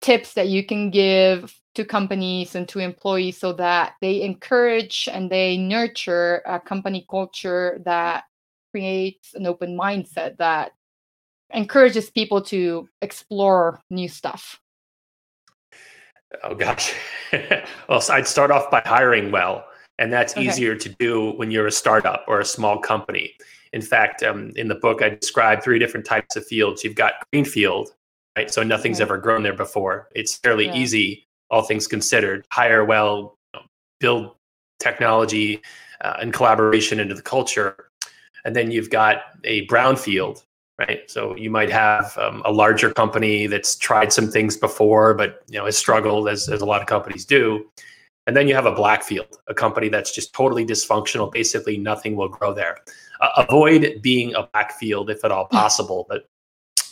tips 0.00 0.34
that 0.34 0.48
you 0.48 0.64
can 0.64 0.90
give 0.90 1.54
to 1.74 1.84
companies 1.84 2.54
and 2.54 2.68
to 2.68 2.78
employees 2.78 3.38
so 3.38 3.52
that 3.52 3.94
they 4.00 4.22
encourage 4.22 5.08
and 5.12 5.30
they 5.30 5.56
nurture 5.56 6.42
a 6.46 6.58
company 6.58 7.06
culture 7.10 7.80
that 7.84 8.24
creates 8.72 9.34
an 9.34 9.46
open 9.46 9.76
mindset 9.76 10.36
that 10.38 10.72
encourages 11.50 12.10
people 12.10 12.42
to 12.42 12.88
explore 13.02 13.80
new 13.90 14.08
stuff 14.08 14.60
oh 16.44 16.54
gosh 16.54 16.94
well 17.88 18.02
i'd 18.10 18.26
start 18.26 18.50
off 18.50 18.70
by 18.70 18.82
hiring 18.84 19.30
well 19.30 19.64
and 19.98 20.12
that's 20.12 20.36
okay. 20.36 20.46
easier 20.46 20.74
to 20.74 20.88
do 20.98 21.32
when 21.32 21.50
you're 21.50 21.66
a 21.66 21.72
startup 21.72 22.24
or 22.28 22.40
a 22.40 22.44
small 22.44 22.78
company 22.78 23.34
in 23.72 23.82
fact 23.82 24.22
um, 24.22 24.52
in 24.56 24.68
the 24.68 24.74
book 24.74 25.02
i 25.02 25.08
describe 25.08 25.62
three 25.62 25.78
different 25.78 26.06
types 26.06 26.36
of 26.36 26.46
fields 26.46 26.84
you've 26.84 26.94
got 26.94 27.14
greenfield 27.32 27.90
right 28.36 28.52
so 28.52 28.62
nothing's 28.62 28.98
okay. 29.00 29.04
ever 29.04 29.18
grown 29.18 29.42
there 29.42 29.54
before 29.54 30.08
it's 30.14 30.36
fairly 30.36 30.66
yeah. 30.66 30.74
easy 30.74 31.26
all 31.50 31.62
things 31.62 31.86
considered. 31.86 32.46
Hire 32.50 32.84
well, 32.84 33.38
you 33.54 33.60
know, 33.60 33.66
build 34.00 34.36
technology 34.80 35.62
uh, 36.00 36.16
and 36.20 36.32
collaboration 36.32 37.00
into 37.00 37.14
the 37.14 37.22
culture. 37.22 37.90
And 38.44 38.54
then 38.54 38.70
you've 38.70 38.90
got 38.90 39.22
a 39.44 39.66
brownfield, 39.66 40.44
right? 40.78 41.10
So 41.10 41.34
you 41.36 41.50
might 41.50 41.70
have 41.70 42.16
um, 42.18 42.42
a 42.44 42.52
larger 42.52 42.92
company 42.92 43.46
that's 43.46 43.76
tried 43.76 44.12
some 44.12 44.30
things 44.30 44.56
before, 44.56 45.14
but 45.14 45.42
you 45.48 45.58
know 45.58 45.64
has 45.64 45.78
struggled 45.78 46.28
as, 46.28 46.48
as 46.48 46.60
a 46.60 46.66
lot 46.66 46.80
of 46.80 46.86
companies 46.86 47.24
do. 47.24 47.66
And 48.26 48.36
then 48.36 48.48
you 48.48 48.54
have 48.54 48.66
a 48.66 48.74
black 48.74 49.04
field, 49.04 49.38
a 49.46 49.54
company 49.54 49.88
that's 49.88 50.12
just 50.12 50.32
totally 50.32 50.66
dysfunctional. 50.66 51.30
Basically, 51.30 51.76
nothing 51.76 52.16
will 52.16 52.28
grow 52.28 52.52
there. 52.52 52.78
Uh, 53.20 53.44
avoid 53.48 54.00
being 54.02 54.34
a 54.34 54.48
black 54.52 54.72
field 54.72 55.10
if 55.10 55.24
at 55.24 55.30
all 55.30 55.46
possible. 55.46 56.06
But 56.08 56.28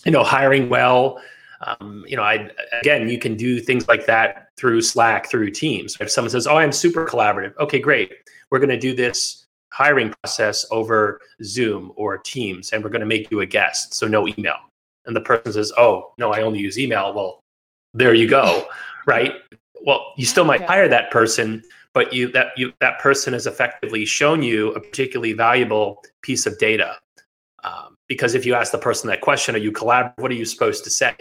you 0.04 0.12
know, 0.12 0.22
hiring 0.22 0.68
well, 0.68 1.20
um, 1.60 2.04
you 2.06 2.16
know, 2.16 2.22
I 2.22 2.50
again, 2.80 3.08
you 3.08 3.18
can 3.18 3.36
do 3.36 3.58
things 3.60 3.88
like 3.88 4.06
that 4.06 4.48
through 4.56 4.82
Slack, 4.82 5.28
through 5.28 5.50
Teams. 5.50 5.96
If 6.00 6.10
someone 6.10 6.30
says, 6.30 6.46
"Oh, 6.46 6.56
I'm 6.56 6.72
super 6.72 7.06
collaborative," 7.06 7.56
okay, 7.58 7.80
great. 7.80 8.12
We're 8.50 8.58
going 8.58 8.70
to 8.70 8.78
do 8.78 8.94
this 8.94 9.43
hiring 9.74 10.14
process 10.22 10.64
over 10.70 11.20
Zoom 11.42 11.92
or 11.96 12.16
Teams, 12.18 12.70
and 12.70 12.84
we're 12.84 12.90
going 12.90 13.00
to 13.00 13.06
make 13.06 13.28
you 13.32 13.40
a 13.40 13.46
guest, 13.46 13.92
so 13.92 14.06
no 14.06 14.28
email. 14.28 14.54
And 15.06 15.16
the 15.16 15.20
person 15.20 15.52
says, 15.52 15.72
"Oh, 15.76 16.12
no, 16.16 16.32
I 16.32 16.42
only 16.42 16.60
use 16.60 16.78
email." 16.78 17.12
Well, 17.12 17.40
there 17.92 18.14
you 18.14 18.28
go, 18.28 18.68
right? 19.06 19.32
Well, 19.84 20.12
you 20.16 20.26
still 20.26 20.44
might 20.44 20.62
hire 20.62 20.88
that 20.88 21.10
person, 21.10 21.62
but 21.92 22.12
you 22.12 22.30
that 22.32 22.56
you 22.56 22.72
that 22.80 23.00
person 23.00 23.32
has 23.32 23.48
effectively 23.48 24.04
shown 24.04 24.42
you 24.44 24.72
a 24.74 24.80
particularly 24.80 25.32
valuable 25.32 26.02
piece 26.22 26.46
of 26.46 26.56
data. 26.58 26.96
Um, 27.64 27.96
because 28.06 28.34
if 28.34 28.46
you 28.46 28.54
ask 28.54 28.70
the 28.70 28.78
person 28.78 29.08
that 29.08 29.22
question, 29.22 29.56
"Are 29.56 29.58
you 29.58 29.72
collaborative?" 29.72 30.18
What 30.18 30.30
are 30.30 30.34
you 30.34 30.44
supposed 30.44 30.84
to 30.84 30.90
say? 30.90 31.14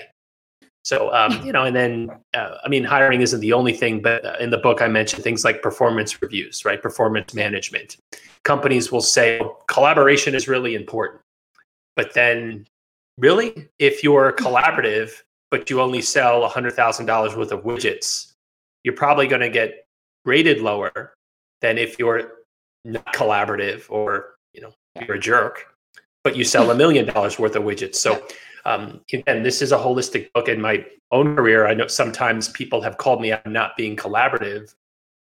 So, 0.84 1.14
um, 1.14 1.42
you 1.46 1.54
know, 1.54 1.64
and 1.64 1.74
then, 1.74 2.12
uh, 2.34 2.58
I 2.64 2.68
mean, 2.68 2.84
hiring 2.84 3.22
isn't 3.22 3.40
the 3.40 3.54
only 3.54 3.72
thing, 3.72 4.02
but 4.02 4.26
uh, 4.26 4.36
in 4.42 4.50
the 4.50 4.58
book, 4.58 4.82
I 4.82 4.90
mentioned 4.90 5.24
things 5.24 5.46
like 5.46 5.62
performance 5.62 6.22
reviews, 6.22 6.66
right? 6.66 6.82
Performance 6.82 7.34
management. 7.34 7.96
Companies 8.44 8.92
will 8.92 9.02
say 9.02 9.42
collaboration 9.68 10.36
is 10.36 10.48
really 10.48 10.76
important. 10.76 11.22
But 11.96 12.14
then, 12.14 12.68
really, 13.18 13.70
if 13.80 14.04
you're 14.04 14.34
collaborative, 14.34 15.12
but 15.52 15.70
you 15.70 15.80
only 15.80 16.02
sell 16.02 16.50
$100,000 16.50 17.38
worth 17.38 17.52
of 17.52 17.64
widgets, 17.64 18.34
you're 18.84 18.96
probably 18.96 19.28
going 19.28 19.42
to 19.42 19.50
get 19.50 19.86
rated 20.26 20.62
lower 20.62 21.14
than 21.62 21.78
if 21.78 22.00
you're 22.00 22.32
not 22.84 23.06
collaborative 23.14 23.86
or, 23.90 24.36
you 24.54 24.62
know, 24.62 24.74
you're 25.08 25.18
a 25.18 25.20
jerk, 25.20 25.76
but 26.24 26.36
you 26.36 26.44
sell 26.44 26.72
a 26.72 26.76
million 26.84 27.06
dollars 27.06 27.40
worth 27.40 27.56
of 27.56 27.64
widgets. 27.64 27.96
So, 27.96 28.26
um, 28.66 29.02
again, 29.12 29.44
this 29.44 29.62
is 29.62 29.72
a 29.72 29.78
holistic 29.78 30.32
book. 30.34 30.48
In 30.48 30.62
my 30.62 30.86
own 31.12 31.36
career, 31.36 31.68
I 31.68 31.74
know 31.74 31.88
sometimes 31.88 32.50
people 32.50 32.82
have 32.82 32.98
called 32.98 33.22
me 33.22 33.32
out 33.32 33.46
not 33.46 33.78
being 33.78 33.96
collaborative 33.96 34.74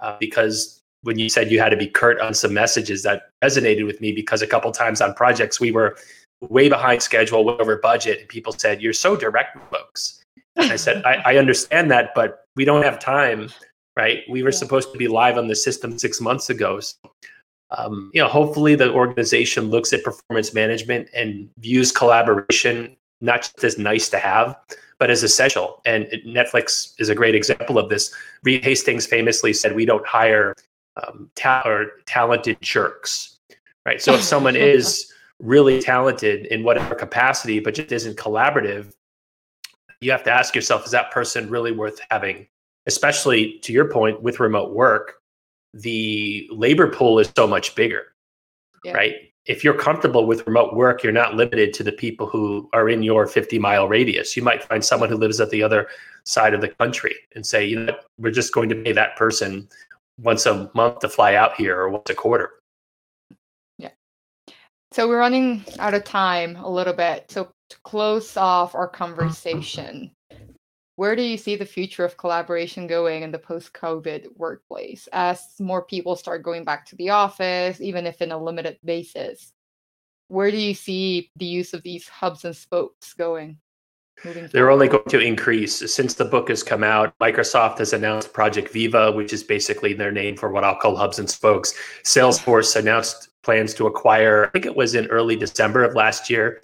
uh, 0.01 0.17
because 0.19 0.83
when 1.03 1.19
you 1.19 1.29
said 1.29 1.51
you 1.51 1.61
had 1.61 1.71
to 1.71 1.77
be 1.77 1.87
curt 1.87 2.21
on 2.21 2.35
some 2.35 2.53
messages, 2.53 3.03
that 3.03 3.31
resonated 3.43 3.87
with 3.87 4.01
me 4.01 4.13
because 4.13 4.43
a 4.43 4.47
couple 4.47 4.71
times 4.73 5.01
on 5.01 5.15
projects 5.15 5.61
we 5.61 5.71
were 5.71 5.97
way 6.41 6.69
behind 6.69 7.03
schedule, 7.03 7.45
way 7.45 7.55
over 7.59 7.77
budget, 7.77 8.21
and 8.21 8.29
people 8.29 8.53
said, 8.53 8.83
"You're 8.83 8.93
so 8.93 9.17
direct, 9.17 9.57
folks." 9.71 10.23
And 10.57 10.73
I 10.73 10.77
said, 10.77 11.05
I, 11.05 11.23
"I 11.25 11.37
understand 11.37 11.91
that, 11.91 12.15
but 12.15 12.45
we 12.57 12.65
don't 12.65 12.85
have 12.85 12.99
time." 12.99 13.51
Right? 13.97 14.23
We 14.29 14.45
were 14.45 14.51
yeah. 14.51 14.59
supposed 14.59 14.93
to 14.93 14.99
be 14.99 15.09
live 15.09 15.39
on 15.39 15.49
the 15.49 15.57
system 15.57 15.99
six 15.99 16.21
months 16.21 16.51
ago. 16.51 16.79
So 16.79 16.97
um, 17.77 18.11
you 18.15 18.23
know, 18.23 18.29
hopefully 18.29 18.75
the 18.75 18.93
organization 18.93 19.71
looks 19.71 19.93
at 19.93 20.03
performance 20.03 20.55
management 20.55 21.09
and 21.15 21.51
views 21.59 21.93
collaboration 21.93 22.97
not 23.21 23.43
just 23.43 23.65
as 23.65 23.79
nice 23.79 24.09
to 24.09 24.19
have, 24.19 24.57
but 24.99 25.11
as 25.11 25.25
essential. 25.25 25.83
And 25.85 26.07
Netflix 26.25 26.95
is 26.99 27.09
a 27.09 27.15
great 27.15 27.35
example 27.35 27.77
of 27.77 27.89
this. 27.89 28.15
Reed 28.45 28.65
Hastings 28.65 29.07
famously 29.07 29.53
said, 29.53 29.75
"We 29.75 29.85
don't 29.85 30.07
hire 30.07 30.55
um, 31.03 31.31
ta- 31.35 31.63
or 31.65 31.93
talented 32.07 32.61
jerks." 32.61 33.39
Right. 33.87 34.01
So 34.01 34.15
if 34.15 34.23
someone 34.35 34.57
is 34.57 35.13
really 35.41 35.81
talented 35.81 36.47
in 36.47 36.65
whatever 36.65 36.95
capacity, 36.95 37.61
but 37.61 37.75
just 37.75 37.93
isn't 37.93 38.17
collaborative, 38.17 38.93
you 40.01 40.11
have 40.11 40.25
to 40.25 40.33
ask 40.33 40.55
yourself: 40.55 40.85
Is 40.85 40.91
that 40.93 41.11
person 41.11 41.49
really 41.49 41.73
worth 41.73 42.01
having? 42.11 42.47
Especially 42.87 43.59
to 43.61 43.73
your 43.73 43.91
point 43.91 44.23
with 44.23 44.41
remote 44.41 44.73
work, 44.73 45.21
the 45.75 46.49
labor 46.51 46.89
pool 46.91 47.19
is 47.19 47.31
so 47.37 47.47
much 47.47 47.75
bigger. 47.75 48.15
Yeah. 48.85 48.93
Right 48.93 49.15
if 49.49 49.65
you're 49.65 49.75
comfortable 49.75 50.27
with 50.27 50.47
remote 50.47 50.75
work, 50.75 51.03
you're 51.03 51.11
not 51.11 51.35
limited 51.35 51.73
to 51.73 51.83
the 51.83 51.91
people 51.91 52.27
who 52.27 52.69
are 52.75 52.89
in 52.91 53.03
your 53.03 53.27
50 53.27 53.59
mile 53.59 53.89
radius. 53.89 54.37
You 54.37 54.43
might 54.43 54.63
find 54.63 54.85
someone 54.85 55.09
who 55.09 55.17
lives 55.17 55.41
at 55.41 55.49
the 55.49 55.63
other 55.63 55.89
side 56.25 56.53
of 56.53 56.61
the 56.61 56.69
country 56.69 57.17
and 57.35 57.45
say, 57.45 57.65
you 57.65 57.81
know, 57.81 57.97
we're 58.19 58.31
just 58.31 58.53
going 58.53 58.69
to 58.69 58.75
pay 58.75 58.93
that 58.93 59.17
person 59.17 59.67
once 60.19 60.47
a 60.47 60.71
month 60.75 60.99
to 61.01 61.09
fly 61.09 61.35
out 61.35 61.55
here 61.55 61.79
or 61.79 61.91
once 61.91 62.11
a 62.11 62.15
quarter. 62.15 62.51
Yeah. 63.79 63.91
So 64.93 65.09
we're 65.09 65.19
running 65.19 65.65
out 65.79 65.95
of 65.95 66.05
time 66.05 66.57
a 66.57 66.69
little 66.69 66.95
bit. 66.95 67.31
So 67.31 67.53
to 67.71 67.77
close 67.85 68.37
off 68.37 68.75
our 68.75 68.89
conversation, 68.89 70.11
where 70.97 71.15
do 71.15 71.23
you 71.23 71.37
see 71.37 71.55
the 71.55 71.65
future 71.65 72.05
of 72.05 72.17
collaboration 72.17 72.89
going 72.89 73.23
in 73.23 73.31
the 73.31 73.39
post-COVID 73.39 74.37
workplace 74.37 75.09
as 75.13 75.41
more 75.61 75.83
people 75.85 76.17
start 76.17 76.43
going 76.43 76.65
back 76.65 76.85
to 76.87 76.97
the 76.97 77.11
office, 77.11 77.81
even 77.81 78.07
if 78.07 78.21
in 78.21 78.33
a 78.33 78.43
limited 78.43 78.79
basis? 78.85 79.53
Where 80.27 80.51
do 80.51 80.57
you 80.57 80.75
see 80.75 81.31
the 81.37 81.47
use 81.47 81.73
of 81.73 81.83
these 81.85 82.09
hubs 82.09 82.45
and 82.45 82.57
spokes 82.57 83.15
going? 83.15 83.59
They're 84.25 84.71
only 84.71 84.89
going 84.89 85.09
to 85.09 85.21
increase 85.21 85.93
since 85.93 86.15
the 86.15 86.25
book 86.25 86.49
has 86.49 86.63
come 86.63 86.83
out. 86.83 87.17
Microsoft 87.21 87.79
has 87.79 87.93
announced 87.93 88.33
Project 88.33 88.73
Viva, 88.73 89.13
which 89.13 89.33
is 89.33 89.45
basically 89.45 89.95
their 89.95 90.11
name 90.11 90.37
for 90.37 90.51
what 90.51 90.65
I'll 90.65 90.77
call 90.77 90.97
hubs 90.97 91.19
and 91.19 91.31
spokes. 91.31 91.75
Salesforce 92.05 92.75
announced 92.77 93.29
plans 93.43 93.75
to 93.75 93.87
acquire, 93.87 94.47
I 94.47 94.51
think 94.51 94.67
it 94.67 94.77
was 94.77 94.95
in 94.95 95.07
early 95.07 95.37
December 95.37 95.85
of 95.85 95.95
last 95.95 96.29
year, 96.29 96.61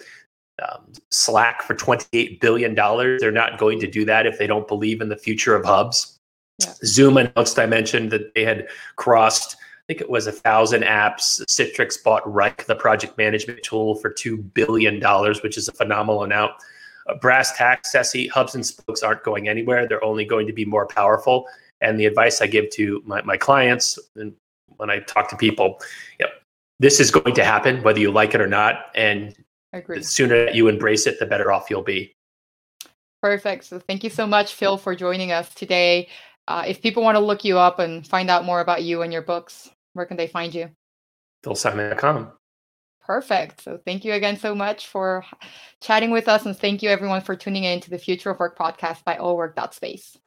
um, 0.61 0.91
Slack 1.09 1.61
for 1.63 1.75
$28 1.75 2.39
billion. 2.39 2.75
They're 2.75 3.31
not 3.31 3.57
going 3.57 3.79
to 3.79 3.87
do 3.87 4.05
that 4.05 4.25
if 4.25 4.37
they 4.37 4.47
don't 4.47 4.67
believe 4.67 5.01
in 5.01 5.09
the 5.09 5.17
future 5.17 5.55
of 5.55 5.65
hubs. 5.65 6.19
Yeah. 6.59 6.73
Zoom 6.83 7.17
announced, 7.17 7.59
I 7.59 7.65
mentioned 7.65 8.11
that 8.11 8.33
they 8.33 8.45
had 8.45 8.67
crossed, 8.95 9.55
I 9.55 9.83
think 9.87 10.01
it 10.01 10.09
was 10.09 10.27
a 10.27 10.31
thousand 10.31 10.83
apps. 10.83 11.43
Citrix 11.45 12.01
bought 12.03 12.23
Wrike, 12.23 12.65
the 12.65 12.75
project 12.75 13.17
management 13.17 13.61
tool, 13.63 13.95
for 13.95 14.11
$2 14.11 14.53
billion, 14.53 15.01
which 15.43 15.57
is 15.57 15.67
a 15.67 15.73
phenomenal 15.73 16.23
amount. 16.23 16.53
Uh, 17.07 17.15
brass 17.15 17.55
tacks, 17.55 17.91
Ceci, 17.91 18.27
hubs 18.27 18.55
and 18.55 18.65
spokes 18.65 19.03
aren't 19.03 19.23
going 19.23 19.47
anywhere. 19.47 19.87
They're 19.87 20.03
only 20.03 20.25
going 20.25 20.47
to 20.47 20.53
be 20.53 20.65
more 20.65 20.87
powerful. 20.87 21.47
And 21.81 21.99
the 21.99 22.05
advice 22.05 22.41
I 22.41 22.47
give 22.47 22.69
to 22.71 23.03
my, 23.05 23.21
my 23.21 23.37
clients 23.37 23.99
and 24.15 24.33
when 24.77 24.89
I 24.89 24.99
talk 24.99 25.29
to 25.29 25.37
people, 25.37 25.79
yep, 26.19 26.29
this 26.79 26.99
is 26.99 27.11
going 27.11 27.35
to 27.35 27.43
happen 27.43 27.83
whether 27.83 27.99
you 27.99 28.11
like 28.11 28.33
it 28.33 28.41
or 28.41 28.47
not. 28.47 28.87
And 28.95 29.35
the 29.71 30.03
sooner 30.03 30.45
that 30.45 30.55
you 30.55 30.67
embrace 30.67 31.05
it, 31.05 31.19
the 31.19 31.25
better 31.25 31.51
off 31.51 31.69
you'll 31.69 31.81
be. 31.81 32.13
Perfect. 33.21 33.65
So 33.65 33.79
thank 33.79 34.03
you 34.03 34.09
so 34.09 34.27
much, 34.27 34.53
Phil, 34.53 34.77
for 34.77 34.95
joining 34.95 35.31
us 35.31 35.53
today. 35.53 36.09
Uh, 36.47 36.63
if 36.67 36.81
people 36.81 37.01
want 37.01 37.15
to 37.15 37.19
look 37.19 37.43
you 37.43 37.57
up 37.57 37.79
and 37.79 38.05
find 38.05 38.29
out 38.29 38.45
more 38.45 38.61
about 38.61 38.83
you 38.83 39.01
and 39.01 39.11
your 39.11 39.23
books, 39.23 39.69
where 39.93 40.05
can 40.05 40.17
they 40.17 40.27
find 40.27 40.53
you? 40.53 40.69
PhilSimon.com. 41.43 42.31
Perfect. 43.05 43.63
So 43.63 43.79
thank 43.85 44.03
you 44.03 44.13
again 44.13 44.37
so 44.37 44.55
much 44.55 44.87
for 44.87 45.23
chatting 45.79 46.09
with 46.09 46.27
us, 46.27 46.45
and 46.45 46.57
thank 46.57 46.81
you 46.81 46.89
everyone 46.89 47.21
for 47.21 47.35
tuning 47.35 47.63
in 47.63 47.79
to 47.81 47.89
the 47.89 47.99
Future 47.99 48.31
of 48.31 48.39
Work 48.39 48.57
podcast 48.57 49.03
by 49.03 49.15
allwork.space. 49.17 50.17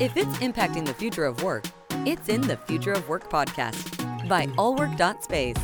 If 0.00 0.16
it's 0.16 0.36
impacting 0.38 0.86
the 0.86 0.94
future 0.94 1.24
of 1.24 1.42
work, 1.42 1.66
it's 2.06 2.28
in 2.28 2.40
the 2.40 2.56
Future 2.56 2.92
of 2.92 3.08
Work 3.08 3.30
podcast 3.30 4.28
by 4.28 4.46
allwork.space. 4.56 5.56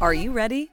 Are 0.00 0.14
you 0.14 0.32
ready? 0.32 0.72